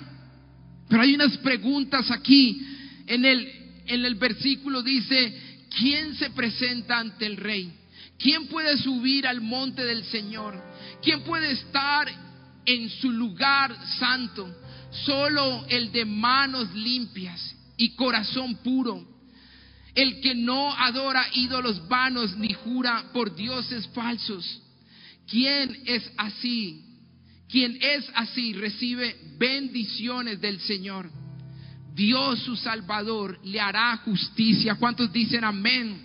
Pero 0.88 1.02
hay 1.02 1.14
unas 1.14 1.36
preguntas 1.38 2.10
aquí. 2.10 2.60
En 3.06 3.24
el, 3.24 3.65
en 3.86 4.04
el 4.04 4.14
versículo 4.16 4.82
dice, 4.82 5.66
¿quién 5.76 6.14
se 6.16 6.30
presenta 6.30 6.98
ante 6.98 7.26
el 7.26 7.36
rey? 7.36 7.72
¿Quién 8.18 8.46
puede 8.48 8.76
subir 8.78 9.26
al 9.26 9.40
monte 9.40 9.84
del 9.84 10.04
Señor? 10.04 10.60
¿Quién 11.02 11.22
puede 11.22 11.52
estar 11.52 12.08
en 12.64 12.88
su 12.88 13.10
lugar 13.10 13.76
santo? 13.98 14.48
Solo 15.04 15.66
el 15.68 15.92
de 15.92 16.04
manos 16.04 16.72
limpias 16.74 17.54
y 17.76 17.90
corazón 17.90 18.56
puro. 18.56 19.06
El 19.94 20.20
que 20.20 20.34
no 20.34 20.72
adora 20.72 21.26
ídolos 21.34 21.86
vanos 21.88 22.36
ni 22.36 22.52
jura 22.52 23.10
por 23.12 23.34
dioses 23.34 23.86
falsos. 23.88 24.62
¿Quién 25.28 25.82
es 25.86 26.10
así? 26.16 26.82
Quien 27.48 27.78
es 27.80 28.04
así 28.14 28.52
recibe 28.54 29.16
bendiciones 29.38 30.40
del 30.40 30.60
Señor. 30.60 31.10
Dios 31.96 32.40
su 32.40 32.54
Salvador 32.56 33.40
le 33.42 33.58
hará 33.58 33.96
justicia. 34.04 34.74
¿Cuántos 34.74 35.10
dicen 35.10 35.44
amén? 35.44 35.98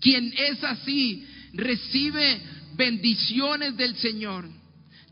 Quien 0.00 0.32
es 0.34 0.64
así 0.64 1.22
recibe 1.52 2.40
bendiciones 2.76 3.76
del 3.76 3.94
Señor. 3.96 4.48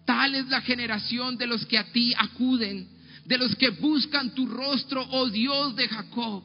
Tal 0.07 0.35
es 0.35 0.49
la 0.49 0.63
generación 0.63 1.37
de 1.37 1.47
los 1.47 1.67
que 1.67 1.77
a 1.77 1.85
ti 1.93 2.15
acuden, 2.17 2.89
de 3.27 3.37
los 3.37 3.55
que 3.57 3.71
buscan 3.71 4.35
tu 4.35 4.47
rostro, 4.47 5.07
oh 5.11 5.29
Dios 5.29 5.77
de 5.77 5.87
Jacob. 5.87 6.43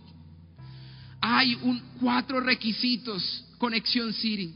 Hay 1.22 1.56
un, 1.62 1.82
cuatro 2.00 2.42
requisitos, 2.42 3.46
Conexión 3.58 4.14
City. 4.14 4.54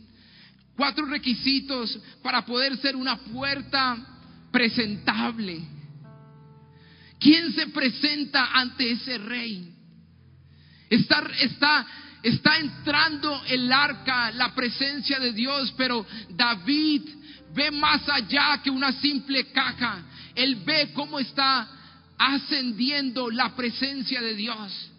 Cuatro 0.75 1.05
requisitos 1.05 1.97
para 2.21 2.45
poder 2.45 2.75
ser 2.77 2.97
una 2.97 3.15
puerta 3.17 3.97
presentable. 4.51 5.72
¿Quién 7.23 7.53
se 7.53 7.67
presenta 7.67 8.49
ante 8.53 8.91
ese 8.91 9.17
rey? 9.17 9.73
Está, 10.89 11.87
entrando 12.59 13.43
el 13.47 13.71
arca, 13.71 14.29
la 14.33 14.53
presencia 14.53 15.19
de 15.19 15.31
Dios, 15.31 15.73
pero 15.77 16.05
David 16.31 17.01
ve 17.55 17.71
más 17.71 18.07
allá 18.09 18.61
que 18.61 18.69
una 18.69 18.91
simple 18.99 19.45
caja. 19.53 20.03
Él 20.35 20.57
ve 20.65 20.91
cómo 20.93 21.17
está 21.17 21.69
ascendiendo 22.17 23.29
la 23.29 23.55
presencia 23.55 24.21
de 24.21 24.35
Dios. 24.35 24.91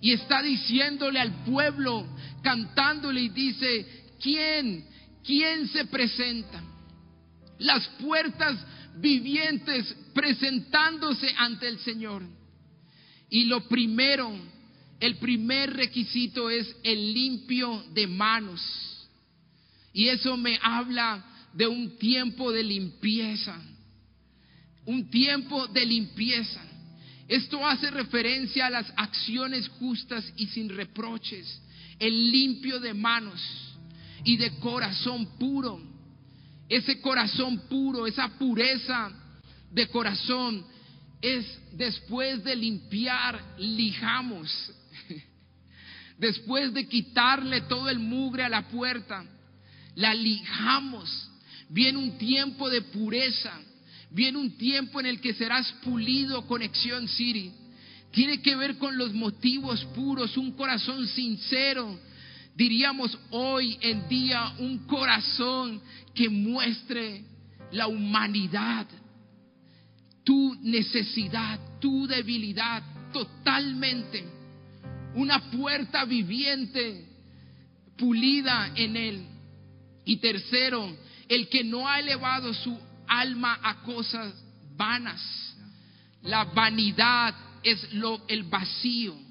Y 0.00 0.12
está 0.12 0.40
diciéndole 0.42 1.18
al 1.18 1.44
pueblo, 1.44 2.06
cantándole 2.40 3.22
y 3.22 3.28
dice, 3.30 4.12
¿quién? 4.22 4.86
¿Quién 5.24 5.66
se 5.66 5.86
presenta? 5.86 6.62
Las 7.58 7.84
puertas 8.00 8.56
vivientes 9.00 9.94
presentándose 10.14 11.32
ante 11.36 11.68
el 11.68 11.78
Señor. 11.80 12.22
Y 13.30 13.44
lo 13.44 13.68
primero, 13.68 14.30
el 15.00 15.16
primer 15.16 15.74
requisito 15.74 16.50
es 16.50 16.74
el 16.82 17.12
limpio 17.12 17.84
de 17.92 18.06
manos. 18.06 18.60
Y 19.92 20.08
eso 20.08 20.36
me 20.36 20.58
habla 20.62 21.24
de 21.52 21.66
un 21.66 21.98
tiempo 21.98 22.52
de 22.52 22.62
limpieza. 22.62 23.60
Un 24.86 25.10
tiempo 25.10 25.66
de 25.68 25.84
limpieza. 25.84 26.62
Esto 27.26 27.66
hace 27.66 27.90
referencia 27.90 28.66
a 28.66 28.70
las 28.70 28.92
acciones 28.96 29.68
justas 29.78 30.32
y 30.36 30.46
sin 30.46 30.70
reproches. 30.70 31.60
El 31.98 32.30
limpio 32.30 32.80
de 32.80 32.94
manos 32.94 33.40
y 34.24 34.36
de 34.36 34.58
corazón 34.58 35.26
puro. 35.38 35.80
Ese 36.68 37.00
corazón 37.00 37.58
puro, 37.68 38.06
esa 38.06 38.28
pureza 38.38 39.10
de 39.70 39.88
corazón 39.88 40.64
es 41.20 41.46
después 41.72 42.44
de 42.44 42.54
limpiar, 42.56 43.56
lijamos. 43.58 44.50
Después 46.18 46.74
de 46.74 46.88
quitarle 46.88 47.60
todo 47.62 47.88
el 47.88 48.00
mugre 48.00 48.42
a 48.42 48.48
la 48.48 48.66
puerta, 48.68 49.24
la 49.94 50.12
lijamos. 50.14 51.30
Viene 51.68 51.98
un 51.98 52.18
tiempo 52.18 52.68
de 52.68 52.82
pureza. 52.82 53.52
Viene 54.10 54.38
un 54.38 54.56
tiempo 54.56 54.98
en 55.00 55.06
el 55.06 55.20
que 55.20 55.34
serás 55.34 55.70
pulido, 55.84 56.46
conexión 56.46 57.06
City. 57.08 57.52
Tiene 58.10 58.40
que 58.40 58.56
ver 58.56 58.78
con 58.78 58.96
los 58.96 59.12
motivos 59.12 59.84
puros, 59.94 60.36
un 60.36 60.52
corazón 60.52 61.06
sincero, 61.06 61.98
diríamos 62.58 63.16
hoy 63.30 63.78
en 63.80 64.08
día 64.08 64.52
un 64.58 64.78
corazón 64.78 65.80
que 66.12 66.28
muestre 66.28 67.22
la 67.70 67.86
humanidad, 67.86 68.84
tu 70.24 70.56
necesidad, 70.60 71.60
tu 71.78 72.08
debilidad 72.08 72.82
totalmente. 73.12 74.24
Una 75.14 75.52
puerta 75.52 76.04
viviente, 76.04 77.06
pulida 77.96 78.72
en 78.74 78.96
él. 78.96 79.26
Y 80.04 80.16
tercero, 80.16 80.96
el 81.28 81.48
que 81.48 81.62
no 81.62 81.86
ha 81.86 82.00
elevado 82.00 82.52
su 82.54 82.76
alma 83.06 83.60
a 83.62 83.82
cosas 83.82 84.34
vanas. 84.76 85.22
La 86.22 86.42
vanidad 86.42 87.36
es 87.62 87.92
lo, 87.92 88.20
el 88.26 88.42
vacío 88.42 89.27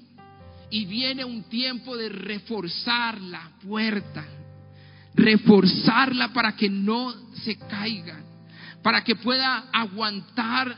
y 0.70 0.84
viene 0.84 1.24
un 1.24 1.44
tiempo 1.44 1.96
de 1.96 2.08
reforzar 2.08 3.20
la 3.20 3.50
puerta, 3.62 4.24
reforzarla 5.14 6.32
para 6.32 6.54
que 6.56 6.68
no 6.68 7.14
se 7.44 7.56
caiga, 7.56 8.20
para 8.82 9.02
que 9.02 9.16
pueda 9.16 9.68
aguantar 9.72 10.76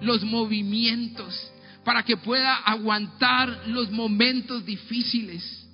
los 0.00 0.22
movimientos, 0.24 1.52
para 1.84 2.02
que 2.02 2.16
pueda 2.16 2.56
aguantar 2.56 3.68
los 3.68 3.90
momentos 3.90 4.64
difíciles. 4.64 5.64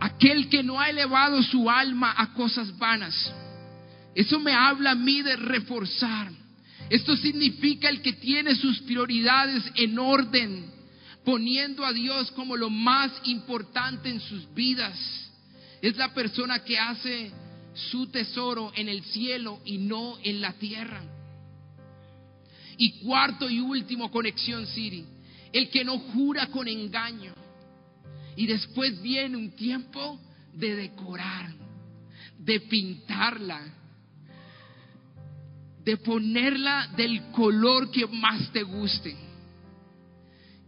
Aquel 0.00 0.48
que 0.48 0.62
no 0.62 0.80
ha 0.80 0.90
elevado 0.90 1.42
su 1.42 1.70
alma 1.70 2.14
a 2.16 2.32
cosas 2.34 2.76
vanas, 2.76 3.32
eso 4.14 4.38
me 4.38 4.52
habla 4.52 4.92
a 4.92 4.94
mí 4.94 5.22
de 5.22 5.36
reforzar. 5.36 6.30
Esto 6.90 7.16
significa 7.16 7.88
el 7.88 8.02
que 8.02 8.12
tiene 8.12 8.54
sus 8.54 8.80
prioridades 8.80 9.64
en 9.76 9.98
orden, 9.98 10.70
poniendo 11.24 11.84
a 11.84 11.92
Dios 11.92 12.30
como 12.32 12.56
lo 12.56 12.70
más 12.70 13.12
importante 13.24 14.08
en 14.08 14.20
sus 14.20 14.52
vidas. 14.54 14.98
Es 15.80 15.96
la 15.96 16.12
persona 16.14 16.64
que 16.64 16.78
hace 16.78 17.32
su 17.74 18.06
tesoro 18.08 18.72
en 18.74 18.88
el 18.88 19.02
cielo 19.04 19.60
y 19.64 19.78
no 19.78 20.16
en 20.22 20.40
la 20.40 20.52
tierra. 20.54 21.02
Y 22.76 23.00
cuarto 23.00 23.48
y 23.48 23.60
último, 23.60 24.10
conexión 24.10 24.66
Siri, 24.66 25.04
el 25.52 25.70
que 25.70 25.84
no 25.84 25.98
jura 25.98 26.48
con 26.48 26.66
engaño. 26.68 27.34
Y 28.36 28.46
después 28.46 29.00
viene 29.02 29.36
un 29.36 29.50
tiempo 29.52 30.18
de 30.54 30.74
decorar, 30.74 31.52
de 32.38 32.60
pintarla, 32.60 33.62
de 35.84 35.96
ponerla 35.98 36.88
del 36.96 37.30
color 37.32 37.90
que 37.90 38.06
más 38.06 38.50
te 38.52 38.62
guste. 38.62 39.16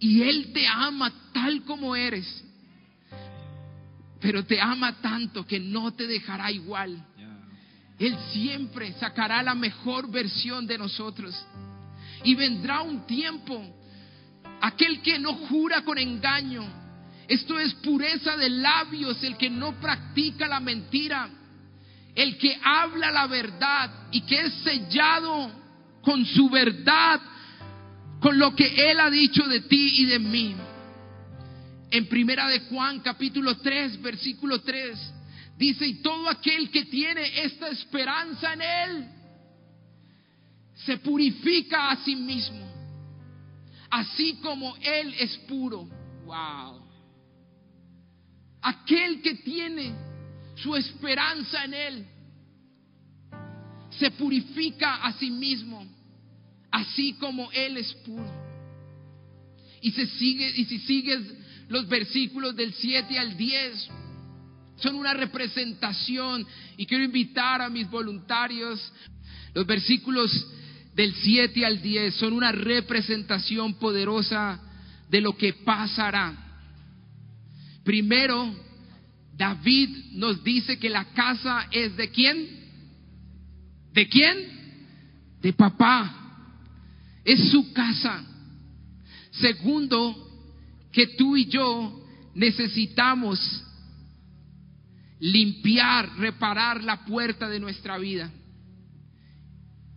Y 0.04 0.20
Él 0.20 0.52
te 0.52 0.66
ama 0.66 1.10
tal 1.32 1.62
como 1.62 1.96
eres. 1.96 2.44
Pero 4.20 4.44
te 4.44 4.60
ama 4.60 5.00
tanto 5.00 5.46
que 5.46 5.58
no 5.58 5.94
te 5.94 6.06
dejará 6.06 6.50
igual. 6.50 7.02
Él 7.98 8.14
siempre 8.30 8.92
sacará 9.00 9.42
la 9.42 9.54
mejor 9.54 10.10
versión 10.10 10.66
de 10.66 10.76
nosotros. 10.76 11.34
Y 12.22 12.34
vendrá 12.34 12.82
un 12.82 13.06
tiempo, 13.06 13.64
aquel 14.60 15.00
que 15.00 15.18
no 15.18 15.32
jura 15.48 15.82
con 15.84 15.96
engaño, 15.96 16.66
esto 17.26 17.58
es 17.58 17.72
pureza 17.76 18.36
de 18.36 18.50
labios, 18.50 19.24
el 19.24 19.38
que 19.38 19.48
no 19.48 19.80
practica 19.80 20.46
la 20.46 20.60
mentira, 20.60 21.30
el 22.14 22.36
que 22.36 22.60
habla 22.62 23.10
la 23.10 23.26
verdad 23.26 24.08
y 24.12 24.20
que 24.20 24.38
es 24.38 24.52
sellado 24.64 25.50
con 26.02 26.26
su 26.26 26.50
verdad, 26.50 27.22
con 28.24 28.38
lo 28.38 28.56
que 28.56 28.90
Él 28.90 28.98
ha 29.00 29.10
dicho 29.10 29.42
de 29.42 29.60
ti 29.60 29.96
y 29.98 30.06
de 30.06 30.18
mí. 30.18 30.56
En 31.90 32.06
primera 32.06 32.48
de 32.48 32.60
Juan 32.60 33.00
capítulo 33.00 33.58
3, 33.58 34.00
versículo 34.00 34.62
3, 34.62 34.98
dice, 35.58 35.86
y 35.86 36.00
todo 36.00 36.30
aquel 36.30 36.70
que 36.70 36.86
tiene 36.86 37.42
esta 37.42 37.68
esperanza 37.68 38.54
en 38.54 38.62
Él, 38.62 39.08
se 40.86 40.96
purifica 40.96 41.90
a 41.90 42.02
sí 42.02 42.16
mismo, 42.16 42.66
así 43.90 44.36
como 44.36 44.74
Él 44.76 45.14
es 45.20 45.36
puro. 45.46 45.86
Wow. 46.24 46.82
Aquel 48.62 49.20
que 49.20 49.34
tiene 49.34 49.92
su 50.54 50.74
esperanza 50.74 51.62
en 51.64 51.74
Él 51.74 52.06
se 53.98 54.10
purifica 54.12 54.94
a 55.04 55.12
sí 55.12 55.30
mismo, 55.30 55.86
así 56.74 57.12
como 57.14 57.50
Él 57.52 57.76
es 57.76 57.92
puro. 58.04 58.28
Y, 59.80 59.92
se 59.92 60.06
sigue, 60.06 60.52
y 60.56 60.64
si 60.64 60.78
sigues 60.80 61.20
los 61.68 61.88
versículos 61.88 62.56
del 62.56 62.74
7 62.74 63.16
al 63.16 63.36
10, 63.36 63.88
son 64.78 64.96
una 64.96 65.14
representación. 65.14 66.44
Y 66.76 66.84
quiero 66.86 67.04
invitar 67.04 67.62
a 67.62 67.70
mis 67.70 67.88
voluntarios, 67.88 68.92
los 69.54 69.64
versículos 69.66 70.48
del 70.96 71.14
7 71.14 71.64
al 71.64 71.80
10 71.80 72.14
son 72.16 72.32
una 72.32 72.50
representación 72.50 73.74
poderosa 73.74 74.60
de 75.08 75.20
lo 75.20 75.36
que 75.36 75.52
pasará. 75.52 76.34
Primero, 77.84 78.52
David 79.36 79.90
nos 80.12 80.42
dice 80.42 80.76
que 80.78 80.90
la 80.90 81.04
casa 81.12 81.68
es 81.70 81.96
de 81.96 82.10
quién? 82.10 82.48
¿De 83.92 84.08
quién? 84.08 85.38
De 85.40 85.52
papá. 85.52 86.22
Es 87.24 87.50
su 87.50 87.72
casa. 87.72 88.24
Segundo, 89.30 90.24
que 90.92 91.08
tú 91.08 91.36
y 91.36 91.46
yo 91.46 92.02
necesitamos 92.34 93.38
limpiar, 95.20 96.18
reparar 96.18 96.84
la 96.84 97.04
puerta 97.04 97.48
de 97.48 97.60
nuestra 97.60 97.98
vida. 97.98 98.30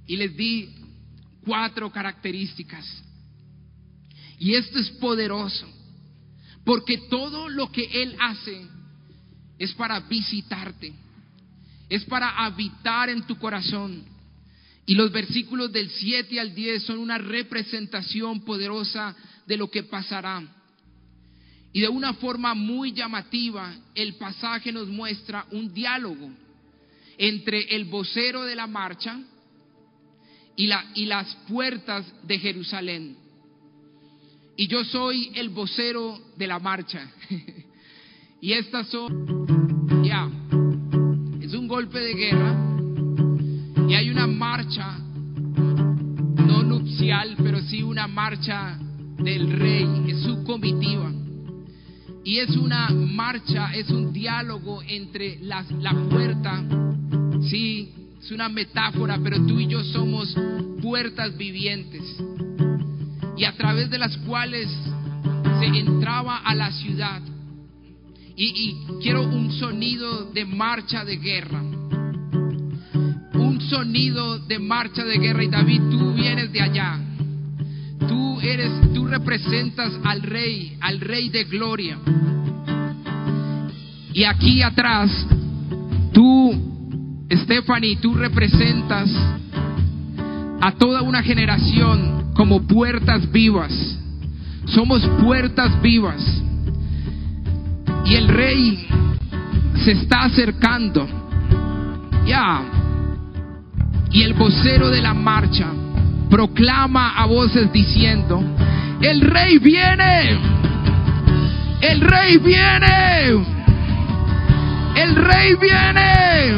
Y 0.05 0.15
les 0.15 0.35
di 0.35 0.69
cuatro 1.45 1.91
características. 1.91 2.85
Y 4.39 4.53
esto 4.55 4.79
es 4.79 4.89
poderoso, 4.91 5.67
porque 6.63 6.97
todo 7.09 7.49
lo 7.49 7.71
que 7.71 8.03
Él 8.03 8.15
hace 8.19 8.67
es 9.57 9.73
para 9.73 9.99
visitarte, 10.01 10.93
es 11.89 12.05
para 12.05 12.45
habitar 12.45 13.09
en 13.09 13.23
tu 13.23 13.37
corazón. 13.37 14.03
Y 14.87 14.95
los 14.95 15.11
versículos 15.11 15.71
del 15.71 15.89
7 15.89 16.39
al 16.39 16.55
10 16.55 16.83
son 16.83 16.99
una 16.99 17.17
representación 17.17 18.39
poderosa 18.45 19.13
de 19.45 19.57
lo 19.57 19.69
que 19.69 19.83
pasará. 19.83 20.41
Y 21.73 21.81
de 21.81 21.89
una 21.89 22.13
forma 22.13 22.53
muy 22.53 22.93
llamativa, 22.93 23.75
el 23.93 24.15
pasaje 24.15 24.71
nos 24.71 24.87
muestra 24.87 25.45
un 25.51 25.73
diálogo 25.73 26.29
entre 27.17 27.75
el 27.75 27.83
vocero 27.85 28.45
de 28.45 28.55
la 28.55 28.65
marcha 28.65 29.19
y, 30.55 30.67
la, 30.67 30.85
y 30.95 31.05
las 31.05 31.35
puertas 31.49 32.05
de 32.23 32.39
Jerusalén. 32.39 33.17
Y 34.55 34.67
yo 34.67 34.85
soy 34.85 35.31
el 35.35 35.49
vocero 35.49 36.17
de 36.37 36.47
la 36.47 36.59
marcha. 36.59 37.11
y 38.41 38.53
estas 38.53 38.87
son, 38.87 40.03
ya, 40.05 40.29
es 41.41 41.53
un 41.53 41.67
golpe 41.67 41.99
de 41.99 42.13
guerra. 42.13 42.66
Y 43.87 43.93
hay 43.93 44.09
una 44.09 44.27
marcha, 44.27 44.97
no 44.97 46.63
nupcial, 46.63 47.35
pero 47.37 47.61
sí 47.61 47.83
una 47.83 48.07
marcha 48.07 48.77
del 49.17 49.51
rey, 49.51 49.87
es 50.07 50.21
su 50.21 50.43
comitiva. 50.43 51.11
Y 52.23 52.39
es 52.39 52.55
una 52.57 52.89
marcha, 52.89 53.73
es 53.73 53.89
un 53.89 54.11
diálogo 54.11 54.81
entre 54.83 55.39
las, 55.41 55.71
la 55.71 55.93
puerta, 56.09 56.63
sí, 57.49 57.93
es 58.19 58.31
una 58.31 58.49
metáfora, 58.49 59.19
pero 59.23 59.37
tú 59.45 59.59
y 59.59 59.67
yo 59.67 59.83
somos 59.85 60.35
puertas 60.81 61.37
vivientes 61.37 62.03
y 63.37 63.45
a 63.45 63.53
través 63.53 63.89
de 63.89 63.99
las 63.99 64.17
cuales 64.17 64.67
se 65.59 65.65
entraba 65.65 66.37
a 66.37 66.55
la 66.55 66.71
ciudad. 66.71 67.21
Y, 68.35 68.75
quiero 69.01 69.23
un 69.23 69.51
sonido 69.51 70.25
de 70.31 70.45
marcha 70.45 71.03
de 71.03 71.17
guerra. 71.17 71.63
Sonido 73.69 74.39
de 74.39 74.59
marcha 74.59 75.03
de 75.03 75.17
guerra. 75.17 75.43
Y 75.43 75.47
David, 75.47 75.81
tú 75.91 76.13
vienes 76.13 76.51
de 76.51 76.61
allá. 76.61 76.99
Tú 78.07 78.39
eres, 78.41 78.71
tú 78.93 79.07
representas 79.07 79.91
al 80.03 80.21
rey, 80.21 80.77
al 80.81 80.99
rey 80.99 81.29
de 81.29 81.43
gloria. 81.45 81.97
Y 84.13 84.23
aquí 84.23 84.63
atrás, 84.63 85.11
tú, 86.13 87.25
Stephanie, 87.31 87.97
tú 87.97 88.15
representas 88.15 89.09
a 90.61 90.71
toda 90.71 91.01
una 91.01 91.21
generación 91.21 92.33
como 92.33 92.65
puertas 92.65 93.31
vivas. 93.31 93.73
Somos 94.65 95.05
puertas 95.21 95.81
vivas. 95.81 96.23
Y 98.05 98.15
el 98.15 98.27
rey 98.27 98.87
se 99.83 99.91
está 99.91 100.23
acercando. 100.23 101.07
Ya. 102.25 102.76
Y 104.17 104.23
el 104.23 104.33
vocero 104.33 104.89
de 104.89 104.99
la 104.99 105.13
marcha 105.13 105.67
proclama 106.27 107.19
a 107.19 107.27
voces 107.27 107.71
diciendo, 107.71 108.43
el 108.99 109.21
rey 109.21 109.59
viene, 109.59 110.39
el 111.81 112.01
rey 112.01 112.37
viene, 112.37 113.45
el 114.95 115.15
rey 115.17 115.53
viene. 115.61 116.55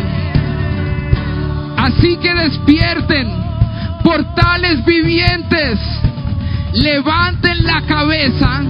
Así 1.75 2.15
que 2.15 2.33
despierten, 2.33 3.27
portales 4.05 4.85
vivientes, 4.85 5.81
levanten 6.71 7.65
la 7.65 7.81
cabeza, 7.81 8.63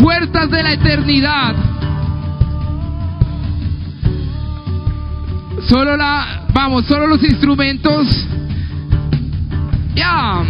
puertas 0.00 0.50
de 0.50 0.62
la 0.62 0.72
eternidad. 0.72 1.71
Solo 5.68 5.96
la, 5.96 6.44
vamos, 6.52 6.86
solo 6.86 7.06
los 7.06 7.22
instrumentos. 7.22 8.06
Ya. 9.94 10.42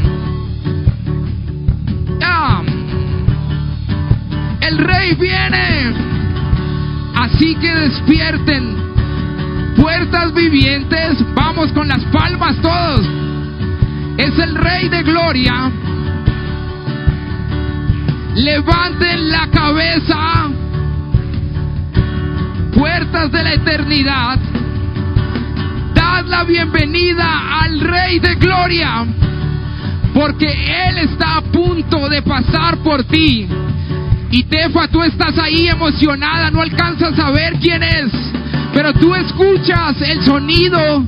Ya. 2.21 2.63
El 4.61 4.79
rey 4.79 5.15
viene. 5.15 5.95
Así 7.15 7.55
que 7.57 7.75
despierten. 7.75 8.77
Puertas 9.77 10.33
vivientes. 10.35 11.19
Vamos 11.35 11.73
con 11.73 11.89
las 11.89 12.03
palmas 12.07 12.57
todos. 12.63 13.07
Es 14.17 14.39
el 14.39 14.55
rey 14.55 14.89
de 14.89 15.03
gloria. 15.03 15.71
Levanten 18.35 19.31
la 19.31 19.49
cabeza. 19.51 20.51
Puertas 22.75 23.31
de 23.31 23.43
la 23.43 23.53
eternidad. 23.53 24.39
La 26.29 26.45
bienvenida 26.45 27.61
al 27.63 27.81
rey 27.81 28.19
de 28.19 28.35
gloria 28.37 29.07
porque 30.15 30.47
Él 30.47 30.99
está 30.99 31.37
a 31.37 31.41
punto 31.43 32.09
de 32.09 32.23
pasar 32.23 32.79
por 32.79 33.05
ti. 33.05 33.47
Y 34.31 34.45
Tefa, 34.45 34.89
tú 34.89 35.03
estás 35.03 35.37
ahí 35.39 35.69
emocionada, 35.69 36.51
no 36.51 36.63
alcanzas 36.63 37.19
a 37.19 37.31
ver 37.31 37.55
quién 37.61 37.83
es, 37.83 38.13
pero 38.73 38.93
tú 38.95 39.15
escuchas 39.15 40.01
el 40.01 40.23
sonido, 40.25 41.05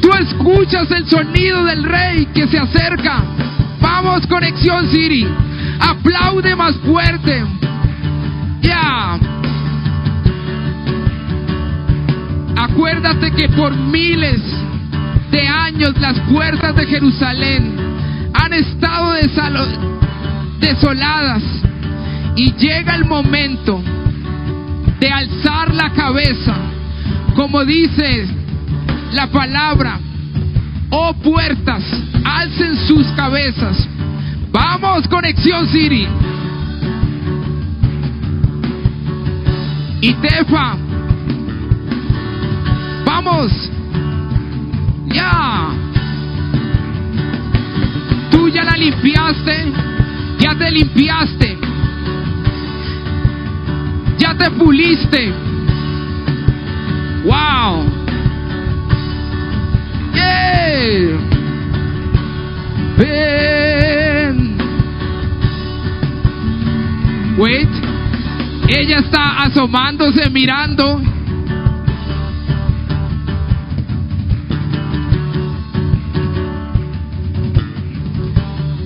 tú 0.00 0.12
escuchas 0.14 0.90
el 0.90 1.06
sonido 1.06 1.64
del 1.64 1.84
rey 1.84 2.26
que 2.26 2.48
se 2.48 2.58
acerca. 2.58 3.22
Vamos, 3.80 4.26
Conexión 4.26 4.90
Siri, 4.90 5.28
aplaude 5.78 6.56
más 6.56 6.74
fuerte. 6.78 7.44
Ya. 8.62 9.18
Acuérdate 12.56 13.32
que 13.32 13.48
por 13.50 13.74
miles 13.76 14.40
de 15.30 15.46
años 15.46 15.94
las 16.00 16.18
puertas 16.20 16.74
de 16.74 16.86
Jerusalén 16.86 17.76
han 18.32 18.52
estado 18.52 19.12
desoladas 20.60 21.42
y 22.34 22.52
llega 22.54 22.94
el 22.94 23.04
momento 23.04 23.82
de 25.00 25.10
alzar 25.10 25.74
la 25.74 25.90
cabeza, 25.92 26.54
como 27.34 27.64
dice 27.64 28.26
la 29.12 29.26
palabra, 29.28 29.98
oh 30.90 31.14
puertas, 31.14 31.82
alcen 32.24 32.76
sus 32.86 33.06
cabezas. 33.08 33.86
Vamos, 34.50 35.06
conexión 35.08 35.68
Siri. 35.68 36.08
Y 40.00 40.14
Tefa, 40.14 40.76
vamos, 43.26 43.52
ya. 45.06 45.72
limpiaste, 48.76 49.72
ya 50.38 50.54
te 50.54 50.70
limpiaste, 50.70 51.58
ya 54.18 54.34
te 54.36 54.50
puliste. 54.50 55.32
Wow. 57.24 57.84
Yeah. 60.14 61.18
Wait. 67.38 67.68
Ella 68.68 68.98
está 68.98 69.42
asomándose, 69.42 70.28
mirando. 70.30 71.15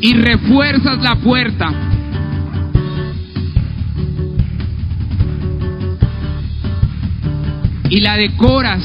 Y 0.00 0.14
refuerzas 0.14 0.98
la 1.02 1.16
puerta. 1.16 1.72
Y 7.90 8.00
la 8.00 8.16
decoras. 8.16 8.82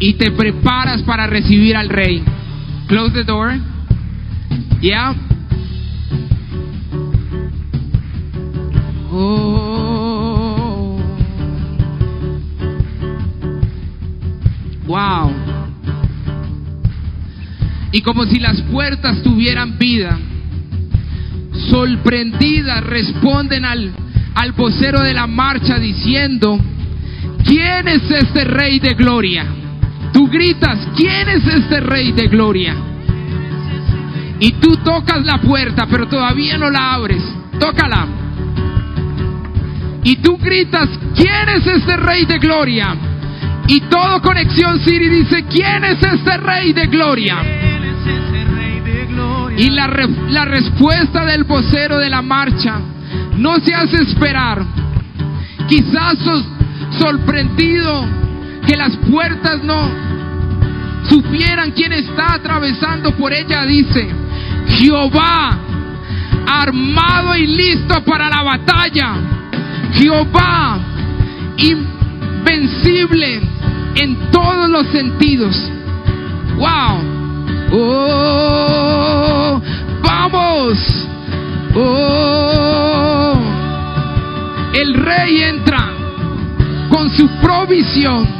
Y 0.00 0.14
te 0.14 0.30
preparas 0.32 1.02
para 1.02 1.26
recibir 1.26 1.76
al 1.76 1.88
rey. 1.88 2.22
Close 2.86 3.12
the 3.12 3.24
door. 3.24 3.52
Yeah. 4.80 5.14
Y 17.92 18.02
como 18.02 18.24
si 18.24 18.38
las 18.38 18.60
puertas 18.62 19.22
tuvieran 19.22 19.78
vida, 19.78 20.18
sorprendidas 21.70 22.84
responden 22.84 23.64
al, 23.64 23.92
al 24.34 24.52
vocero 24.52 25.00
de 25.00 25.14
la 25.14 25.26
marcha 25.26 25.78
diciendo, 25.78 26.58
¿quién 27.44 27.88
es 27.88 28.10
este 28.10 28.44
rey 28.44 28.78
de 28.78 28.94
gloria? 28.94 29.46
Tú 30.12 30.28
gritas, 30.28 30.78
¿quién 30.96 31.28
es 31.28 31.46
este 31.46 31.80
rey 31.80 32.12
de 32.12 32.28
gloria? 32.28 32.76
Y 34.40 34.52
tú 34.52 34.76
tocas 34.76 35.24
la 35.24 35.40
puerta, 35.40 35.86
pero 35.90 36.06
todavía 36.06 36.58
no 36.58 36.70
la 36.70 36.94
abres. 36.94 37.22
Tócala. 37.58 38.06
Y 40.04 40.16
tú 40.16 40.36
gritas, 40.38 40.88
¿quién 41.16 41.48
es 41.48 41.66
este 41.66 41.96
rey 41.96 42.24
de 42.24 42.38
gloria? 42.38 42.94
Y 43.66 43.80
todo 43.80 44.22
Conexión 44.22 44.78
City 44.80 45.08
dice, 45.08 45.44
¿quién 45.50 45.84
es 45.84 46.02
este 46.02 46.36
rey 46.38 46.72
de 46.72 46.86
gloria? 46.86 47.67
Y 49.58 49.70
la, 49.70 49.88
la 50.30 50.44
respuesta 50.44 51.24
del 51.24 51.44
vocero 51.44 51.98
de 51.98 52.08
la 52.08 52.22
marcha 52.22 52.80
no 53.36 53.58
se 53.60 53.74
hace 53.74 54.02
esperar. 54.02 54.64
Quizás 55.68 56.18
sos 56.18 56.44
sorprendido 56.98 58.06
que 58.66 58.76
las 58.76 58.96
puertas 59.10 59.62
no 59.62 60.08
supieran 61.08 61.72
quién 61.72 61.92
está 61.92 62.34
atravesando 62.34 63.12
por 63.16 63.32
ella, 63.32 63.64
dice, 63.64 64.08
Jehová, 64.68 65.58
armado 66.46 67.36
y 67.36 67.46
listo 67.46 68.02
para 68.04 68.28
la 68.28 68.42
batalla. 68.42 69.14
Jehová, 69.94 70.78
invencible 71.56 73.40
en 73.96 74.30
todos 74.30 74.68
los 74.68 74.86
sentidos. 74.88 75.56
Wow. 76.56 77.18
Oh, 77.70 78.87
Oh, 81.74 83.34
el 84.74 84.94
rey 84.94 85.42
entra 85.42 85.92
con 86.90 87.10
su 87.16 87.28
provisión. 87.40 88.37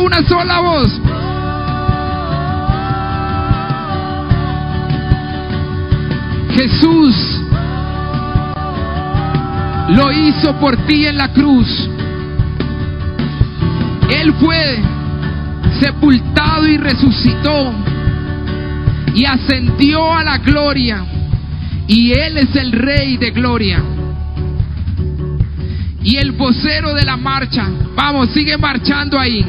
Una 0.00 0.22
sola 0.26 0.60
voz. 0.60 1.00
Jesús 6.54 7.40
lo 9.88 10.12
hizo 10.12 10.54
por 10.60 10.76
ti 10.86 11.06
en 11.06 11.16
la 11.16 11.32
cruz. 11.32 11.88
Él 14.10 14.34
fue 14.34 14.78
sepultado 15.80 16.66
y 16.66 16.76
resucitó 16.76 17.72
y 19.14 19.24
ascendió 19.24 20.14
a 20.14 20.22
la 20.22 20.38
gloria. 20.38 21.04
Y 21.86 22.12
Él 22.12 22.38
es 22.38 22.54
el 22.56 22.72
Rey 22.72 23.16
de 23.16 23.30
gloria. 23.30 23.82
Y 26.02 26.16
el 26.16 26.32
vocero 26.32 26.94
de 26.94 27.04
la 27.04 27.16
marcha, 27.16 27.68
vamos, 27.94 28.30
sigue 28.30 28.56
marchando 28.56 29.18
ahí. 29.18 29.44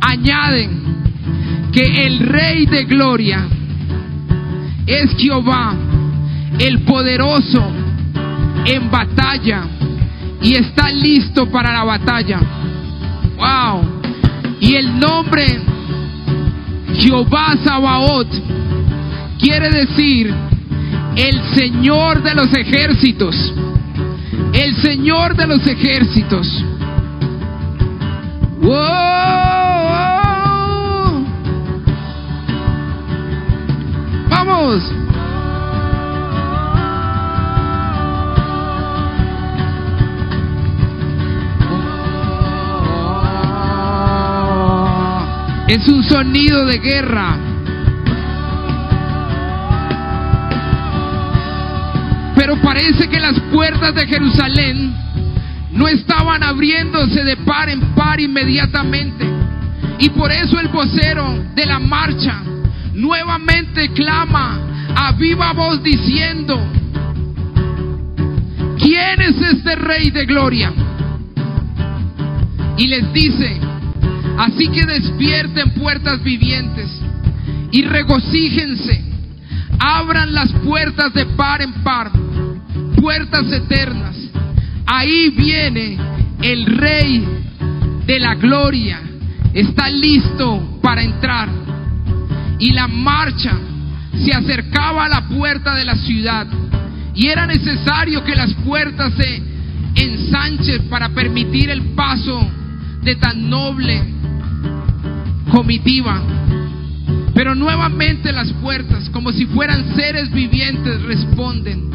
Añaden 0.00 1.70
que 1.72 2.06
el 2.06 2.20
Rey 2.20 2.66
de 2.66 2.84
gloria 2.84 3.46
es 4.86 5.14
Jehová, 5.16 5.74
el 6.58 6.80
poderoso 6.80 7.62
en 8.64 8.90
batalla 8.90 9.64
y 10.42 10.54
está 10.54 10.90
listo 10.90 11.50
para 11.50 11.72
la 11.72 11.84
batalla. 11.84 12.40
Wow. 13.36 14.00
Y 14.60 14.74
el 14.74 14.98
nombre 14.98 15.60
Jehová 16.94 17.56
Sabaoth 17.64 18.32
quiere 19.38 19.70
decir 19.70 20.34
el 21.16 21.42
Señor 21.54 22.22
de 22.22 22.34
los 22.34 22.52
ejércitos. 22.52 23.54
El 24.52 24.76
Señor 24.82 25.36
de 25.36 25.46
los 25.46 25.66
ejércitos. 25.66 26.64
Wow. 28.60 29.39
Vamos. 34.42 34.82
Es 45.68 45.86
un 45.88 46.02
sonido 46.04 46.64
de 46.64 46.78
guerra. 46.78 47.36
Pero 52.34 52.56
parece 52.62 53.10
que 53.10 53.20
las 53.20 53.38
puertas 53.52 53.94
de 53.94 54.06
Jerusalén 54.06 54.94
no 55.72 55.86
estaban 55.86 56.42
abriéndose 56.42 57.24
de 57.24 57.36
par 57.36 57.68
en 57.68 57.94
par 57.94 58.18
inmediatamente. 58.18 59.28
Y 59.98 60.08
por 60.08 60.32
eso 60.32 60.58
el 60.58 60.68
vocero 60.68 61.44
de 61.54 61.66
la 61.66 61.78
marcha 61.78 62.40
nuevamente 62.94 63.90
clama 63.90 64.86
a 64.94 65.12
viva 65.12 65.52
voz 65.52 65.82
diciendo, 65.82 66.60
¿quién 68.78 69.20
es 69.20 69.36
este 69.40 69.76
rey 69.76 70.10
de 70.10 70.24
gloria? 70.26 70.72
Y 72.76 72.88
les 72.88 73.12
dice, 73.12 73.60
así 74.38 74.68
que 74.68 74.84
despierten 74.86 75.70
puertas 75.74 76.22
vivientes 76.22 76.90
y 77.72 77.82
regocíjense, 77.82 79.04
abran 79.78 80.32
las 80.34 80.50
puertas 80.64 81.12
de 81.14 81.26
par 81.26 81.62
en 81.62 81.72
par, 81.82 82.10
puertas 82.96 83.50
eternas. 83.52 84.16
Ahí 84.86 85.30
viene 85.30 85.98
el 86.42 86.66
rey 86.66 87.24
de 88.06 88.18
la 88.18 88.34
gloria, 88.34 89.00
está 89.54 89.88
listo 89.88 90.80
para 90.82 91.02
entrar. 91.02 91.48
Y 92.60 92.72
la 92.72 92.86
marcha 92.86 93.58
se 94.24 94.32
acercaba 94.32 95.06
a 95.06 95.08
la 95.08 95.28
puerta 95.28 95.74
de 95.74 95.84
la 95.84 95.96
ciudad 95.96 96.46
y 97.14 97.26
era 97.26 97.46
necesario 97.46 98.22
que 98.24 98.34
las 98.34 98.52
puertas 98.54 99.12
se 99.14 99.42
ensanchen 99.94 100.88
para 100.88 101.08
permitir 101.10 101.70
el 101.70 101.94
paso 101.94 102.48
de 103.02 103.16
tan 103.16 103.48
noble 103.50 104.02
comitiva. 105.50 106.22
Pero 107.34 107.54
nuevamente 107.54 108.32
las 108.32 108.52
puertas, 108.54 109.08
como 109.10 109.32
si 109.32 109.46
fueran 109.46 109.94
seres 109.96 110.30
vivientes, 110.30 111.02
responden, 111.02 111.90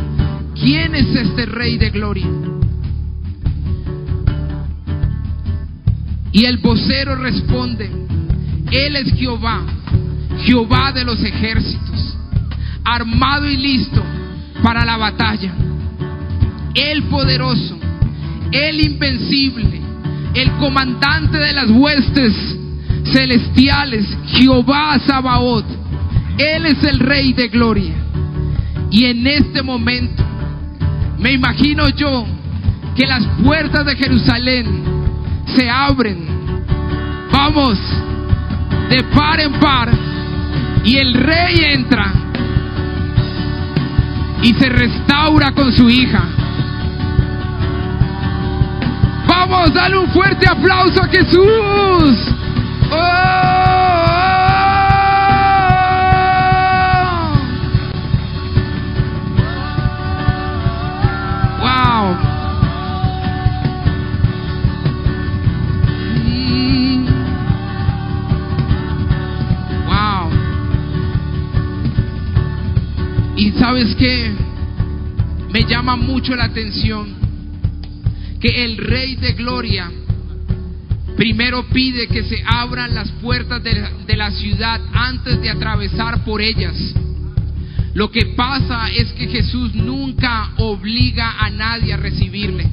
¿quién 0.55 0.95
es 0.95 1.15
este 1.15 1.45
rey 1.45 1.77
de 1.77 1.89
gloria? 1.89 2.27
Y 6.31 6.45
el 6.45 6.57
vocero 6.57 7.15
responde, 7.15 7.89
Él 8.71 8.95
es 8.95 9.13
Jehová, 9.13 9.63
Jehová 10.43 10.91
de 10.91 11.03
los 11.03 11.23
ejércitos, 11.23 12.17
armado 12.83 13.49
y 13.49 13.57
listo 13.57 14.03
para 14.63 14.85
la 14.85 14.97
batalla. 14.97 15.53
El 16.73 17.03
poderoso, 17.03 17.77
el 18.51 18.81
invencible, 18.81 19.81
el 20.33 20.51
comandante 20.53 21.37
de 21.37 21.53
las 21.53 21.69
huestes 21.69 22.33
celestiales, 23.11 24.05
Jehová 24.27 24.99
Sabaoth. 24.99 25.65
Él 26.37 26.65
es 26.65 26.83
el 26.83 26.99
rey 26.99 27.33
de 27.33 27.47
gloria. 27.47 27.93
Y 28.91 29.05
en 29.05 29.25
este 29.25 29.61
momento 29.61 30.23
me 31.19 31.31
imagino 31.31 31.89
yo 31.89 32.25
que 32.95 33.07
las 33.07 33.25
puertas 33.43 33.85
de 33.85 33.95
Jerusalén 33.95 34.83
se 35.55 35.69
abren. 35.69 36.25
Vamos, 37.31 37.79
de 38.89 39.03
par 39.03 39.39
en 39.39 39.53
par. 39.53 40.04
Y 40.85 40.97
el 40.97 41.13
rey 41.15 41.55
entra 41.73 42.13
y 44.43 44.53
se 44.53 44.69
restaura 44.69 45.51
con 45.51 45.73
su 45.73 45.89
hija. 45.89 46.23
Vamos, 49.27 49.73
dale 49.73 49.97
un 49.97 50.09
fuerte 50.11 50.47
aplauso 50.47 51.01
a 51.01 51.07
Jesús. 51.07 52.31
¡Oh! 52.91 53.24
Sabes 73.75 73.95
que 73.95 74.31
me 75.51 75.65
llama 75.65 75.97
mucho 75.97 76.33
la 76.33 76.45
atención 76.45 77.13
que 78.39 78.63
el 78.63 78.77
Rey 78.77 79.17
de 79.17 79.33
Gloria 79.33 79.91
primero 81.17 81.67
pide 81.67 82.07
que 82.07 82.23
se 82.23 82.41
abran 82.47 82.95
las 82.95 83.09
puertas 83.21 83.61
de 83.61 84.15
la 84.15 84.31
ciudad 84.31 84.79
antes 84.93 85.41
de 85.41 85.49
atravesar 85.49 86.23
por 86.23 86.41
ellas. 86.41 86.73
Lo 87.93 88.11
que 88.11 88.27
pasa 88.37 88.89
es 88.91 89.11
que 89.11 89.27
Jesús 89.27 89.75
nunca 89.75 90.51
obliga 90.57 91.35
a 91.37 91.49
nadie 91.49 91.93
a 91.93 91.97
recibirle, 91.97 92.69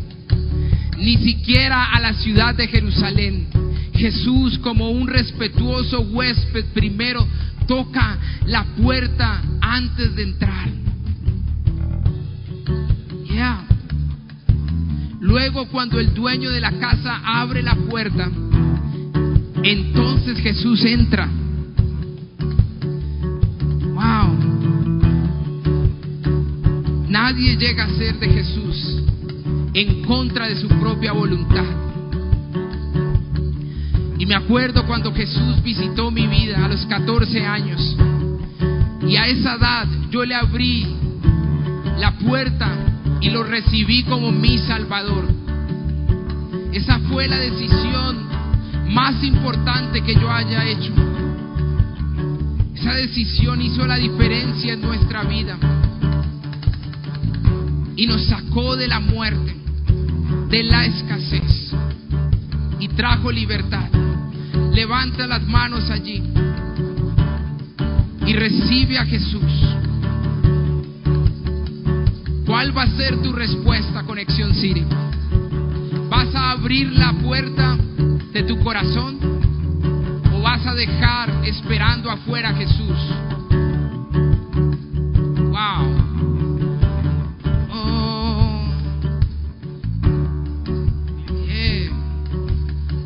ni 0.99 1.17
siquiera 1.17 1.87
a 1.87 1.99
la 1.99 2.12
ciudad 2.12 2.55
de 2.55 2.69
Jerusalén. 2.69 3.49
Jesús, 3.93 4.57
como 4.59 4.91
un 4.91 5.09
respetuoso 5.09 6.03
huésped, 6.03 6.67
primero 6.73 7.27
toca 7.67 8.19
la 8.47 8.65
puerta 8.77 9.43
antes 9.61 10.15
de 10.15 10.23
entrar. 10.23 10.82
Luego, 15.33 15.66
cuando 15.68 15.99
el 15.99 16.12
dueño 16.12 16.51
de 16.51 16.61
la 16.61 16.73
casa 16.73 17.23
abre 17.25 17.62
la 17.62 17.75
puerta, 17.75 18.31
entonces 19.62 20.38
Jesús 20.40 20.85
entra. 20.85 21.27
Wow. 23.95 24.37
Nadie 27.09 27.57
llega 27.57 27.85
a 27.85 27.95
ser 27.95 28.18
de 28.18 28.29
Jesús 28.29 29.05
en 29.73 30.03
contra 30.05 30.49
de 30.49 30.61
su 30.61 30.68
propia 30.68 31.12
voluntad. 31.12 31.64
Y 34.18 34.27
me 34.27 34.35
acuerdo 34.35 34.87
cuando 34.87 35.14
Jesús 35.14 35.62
visitó 35.62 36.11
mi 36.11 36.27
vida 36.27 36.62
a 36.62 36.68
los 36.68 36.85
14 36.85 37.47
años. 37.47 37.97
Y 39.09 39.16
a 39.16 39.27
esa 39.29 39.55
edad 39.55 39.88
yo 40.11 40.27
le 40.27 40.35
abrí 40.35 40.95
la 41.99 42.18
puerta 42.18 42.91
y 43.23 43.31
lo 43.31 43.45
recibí 43.45 44.03
como 44.03 44.33
mi 44.33 44.59
Salvador. 44.59 45.25
Esa 46.73 46.99
fue 47.09 47.29
la 47.29 47.39
decisión 47.39 48.29
más 48.89 49.23
importante 49.23 50.03
que 50.03 50.15
yo 50.15 50.31
haya 50.31 50.67
hecho. 50.67 50.93
Esa 52.75 52.95
decisión 52.95 53.63
hizo 53.63 53.87
la 53.87 53.97
diferencia 53.97 54.73
en 54.73 54.81
nuestra 54.81 55.23
vida 55.23 55.57
y 57.95 58.07
nos 58.07 58.25
sacó 58.27 58.75
de 58.75 58.89
la 58.89 58.99
muerte, 58.99 59.55
de 60.49 60.63
la 60.65 60.85
escasez 60.85 61.73
y 62.81 62.89
trajo 62.89 63.31
libertad. 63.31 63.89
Levanta 64.73 65.29
las 65.29 65.47
manos 65.47 65.89
allí 65.91 66.23
y 68.27 68.33
recibe 68.33 68.99
a 68.99 69.07
Jesús. 69.07 69.82
¿Cuál 72.53 72.77
va 72.77 72.83
a 72.83 72.97
ser 72.99 73.17
tu 73.23 73.33
respuesta, 73.33 74.03
Conexión 74.03 74.55
City? 74.55 74.85
¿Vas 76.11 76.35
a 76.35 76.51
abrir 76.51 76.93
la 76.93 77.15
puerta 77.15 77.79
de 78.31 78.43
tu 78.43 78.59
corazón 78.62 79.19
o 80.31 80.43
vas 80.43 80.67
a 80.67 80.75
dejar 80.75 81.47
esperando 81.47 82.11
afuera 82.11 82.51
a 82.51 82.55
Jesús? 82.55 82.99
Wow. 85.49 85.97
Oh. 87.71 88.71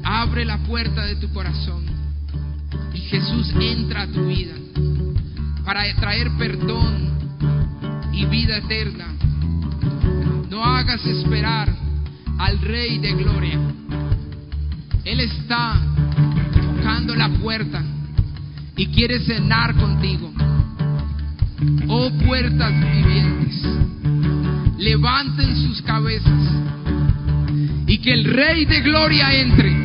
Abre 0.03 0.45
la 0.45 0.59
puerta 0.65 1.07
de 1.07 1.15
tu 1.15 1.33
corazón 1.33 1.85
y 2.93 2.99
Jesús 2.99 3.55
entra 3.61 4.03
a 4.03 4.07
tu 4.09 4.27
vida 4.27 4.55
para 5.65 5.85
traer 5.95 6.33
perdón 6.37 8.11
y 8.13 8.25
vida 8.25 8.57
eterna. 8.57 9.17
No 10.57 10.65
hagas 10.65 11.05
esperar 11.05 11.69
al 12.39 12.59
Rey 12.63 12.97
de 12.97 13.13
Gloria. 13.13 13.61
Él 15.05 15.21
está 15.21 15.79
tocando 16.51 17.15
la 17.15 17.29
puerta 17.29 17.85
y 18.75 18.87
quiere 18.87 19.21
cenar 19.21 19.75
contigo. 19.75 20.33
Oh 21.89 22.11
puertas 22.25 22.73
vivientes, 22.73 23.63
levanten 24.79 25.57
sus 25.57 25.83
cabezas 25.83 26.51
y 27.87 27.99
que 27.99 28.15
el 28.15 28.25
Rey 28.25 28.65
de 28.65 28.81
Gloria 28.81 29.35
entre. 29.35 29.77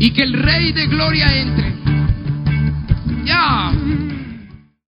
Y 0.00 0.10
que 0.10 0.22
el 0.22 0.34
Rey 0.34 0.72
de 0.72 0.86
Gloria 0.86 1.28
entre. 1.28 1.74
Ya. 3.24 3.72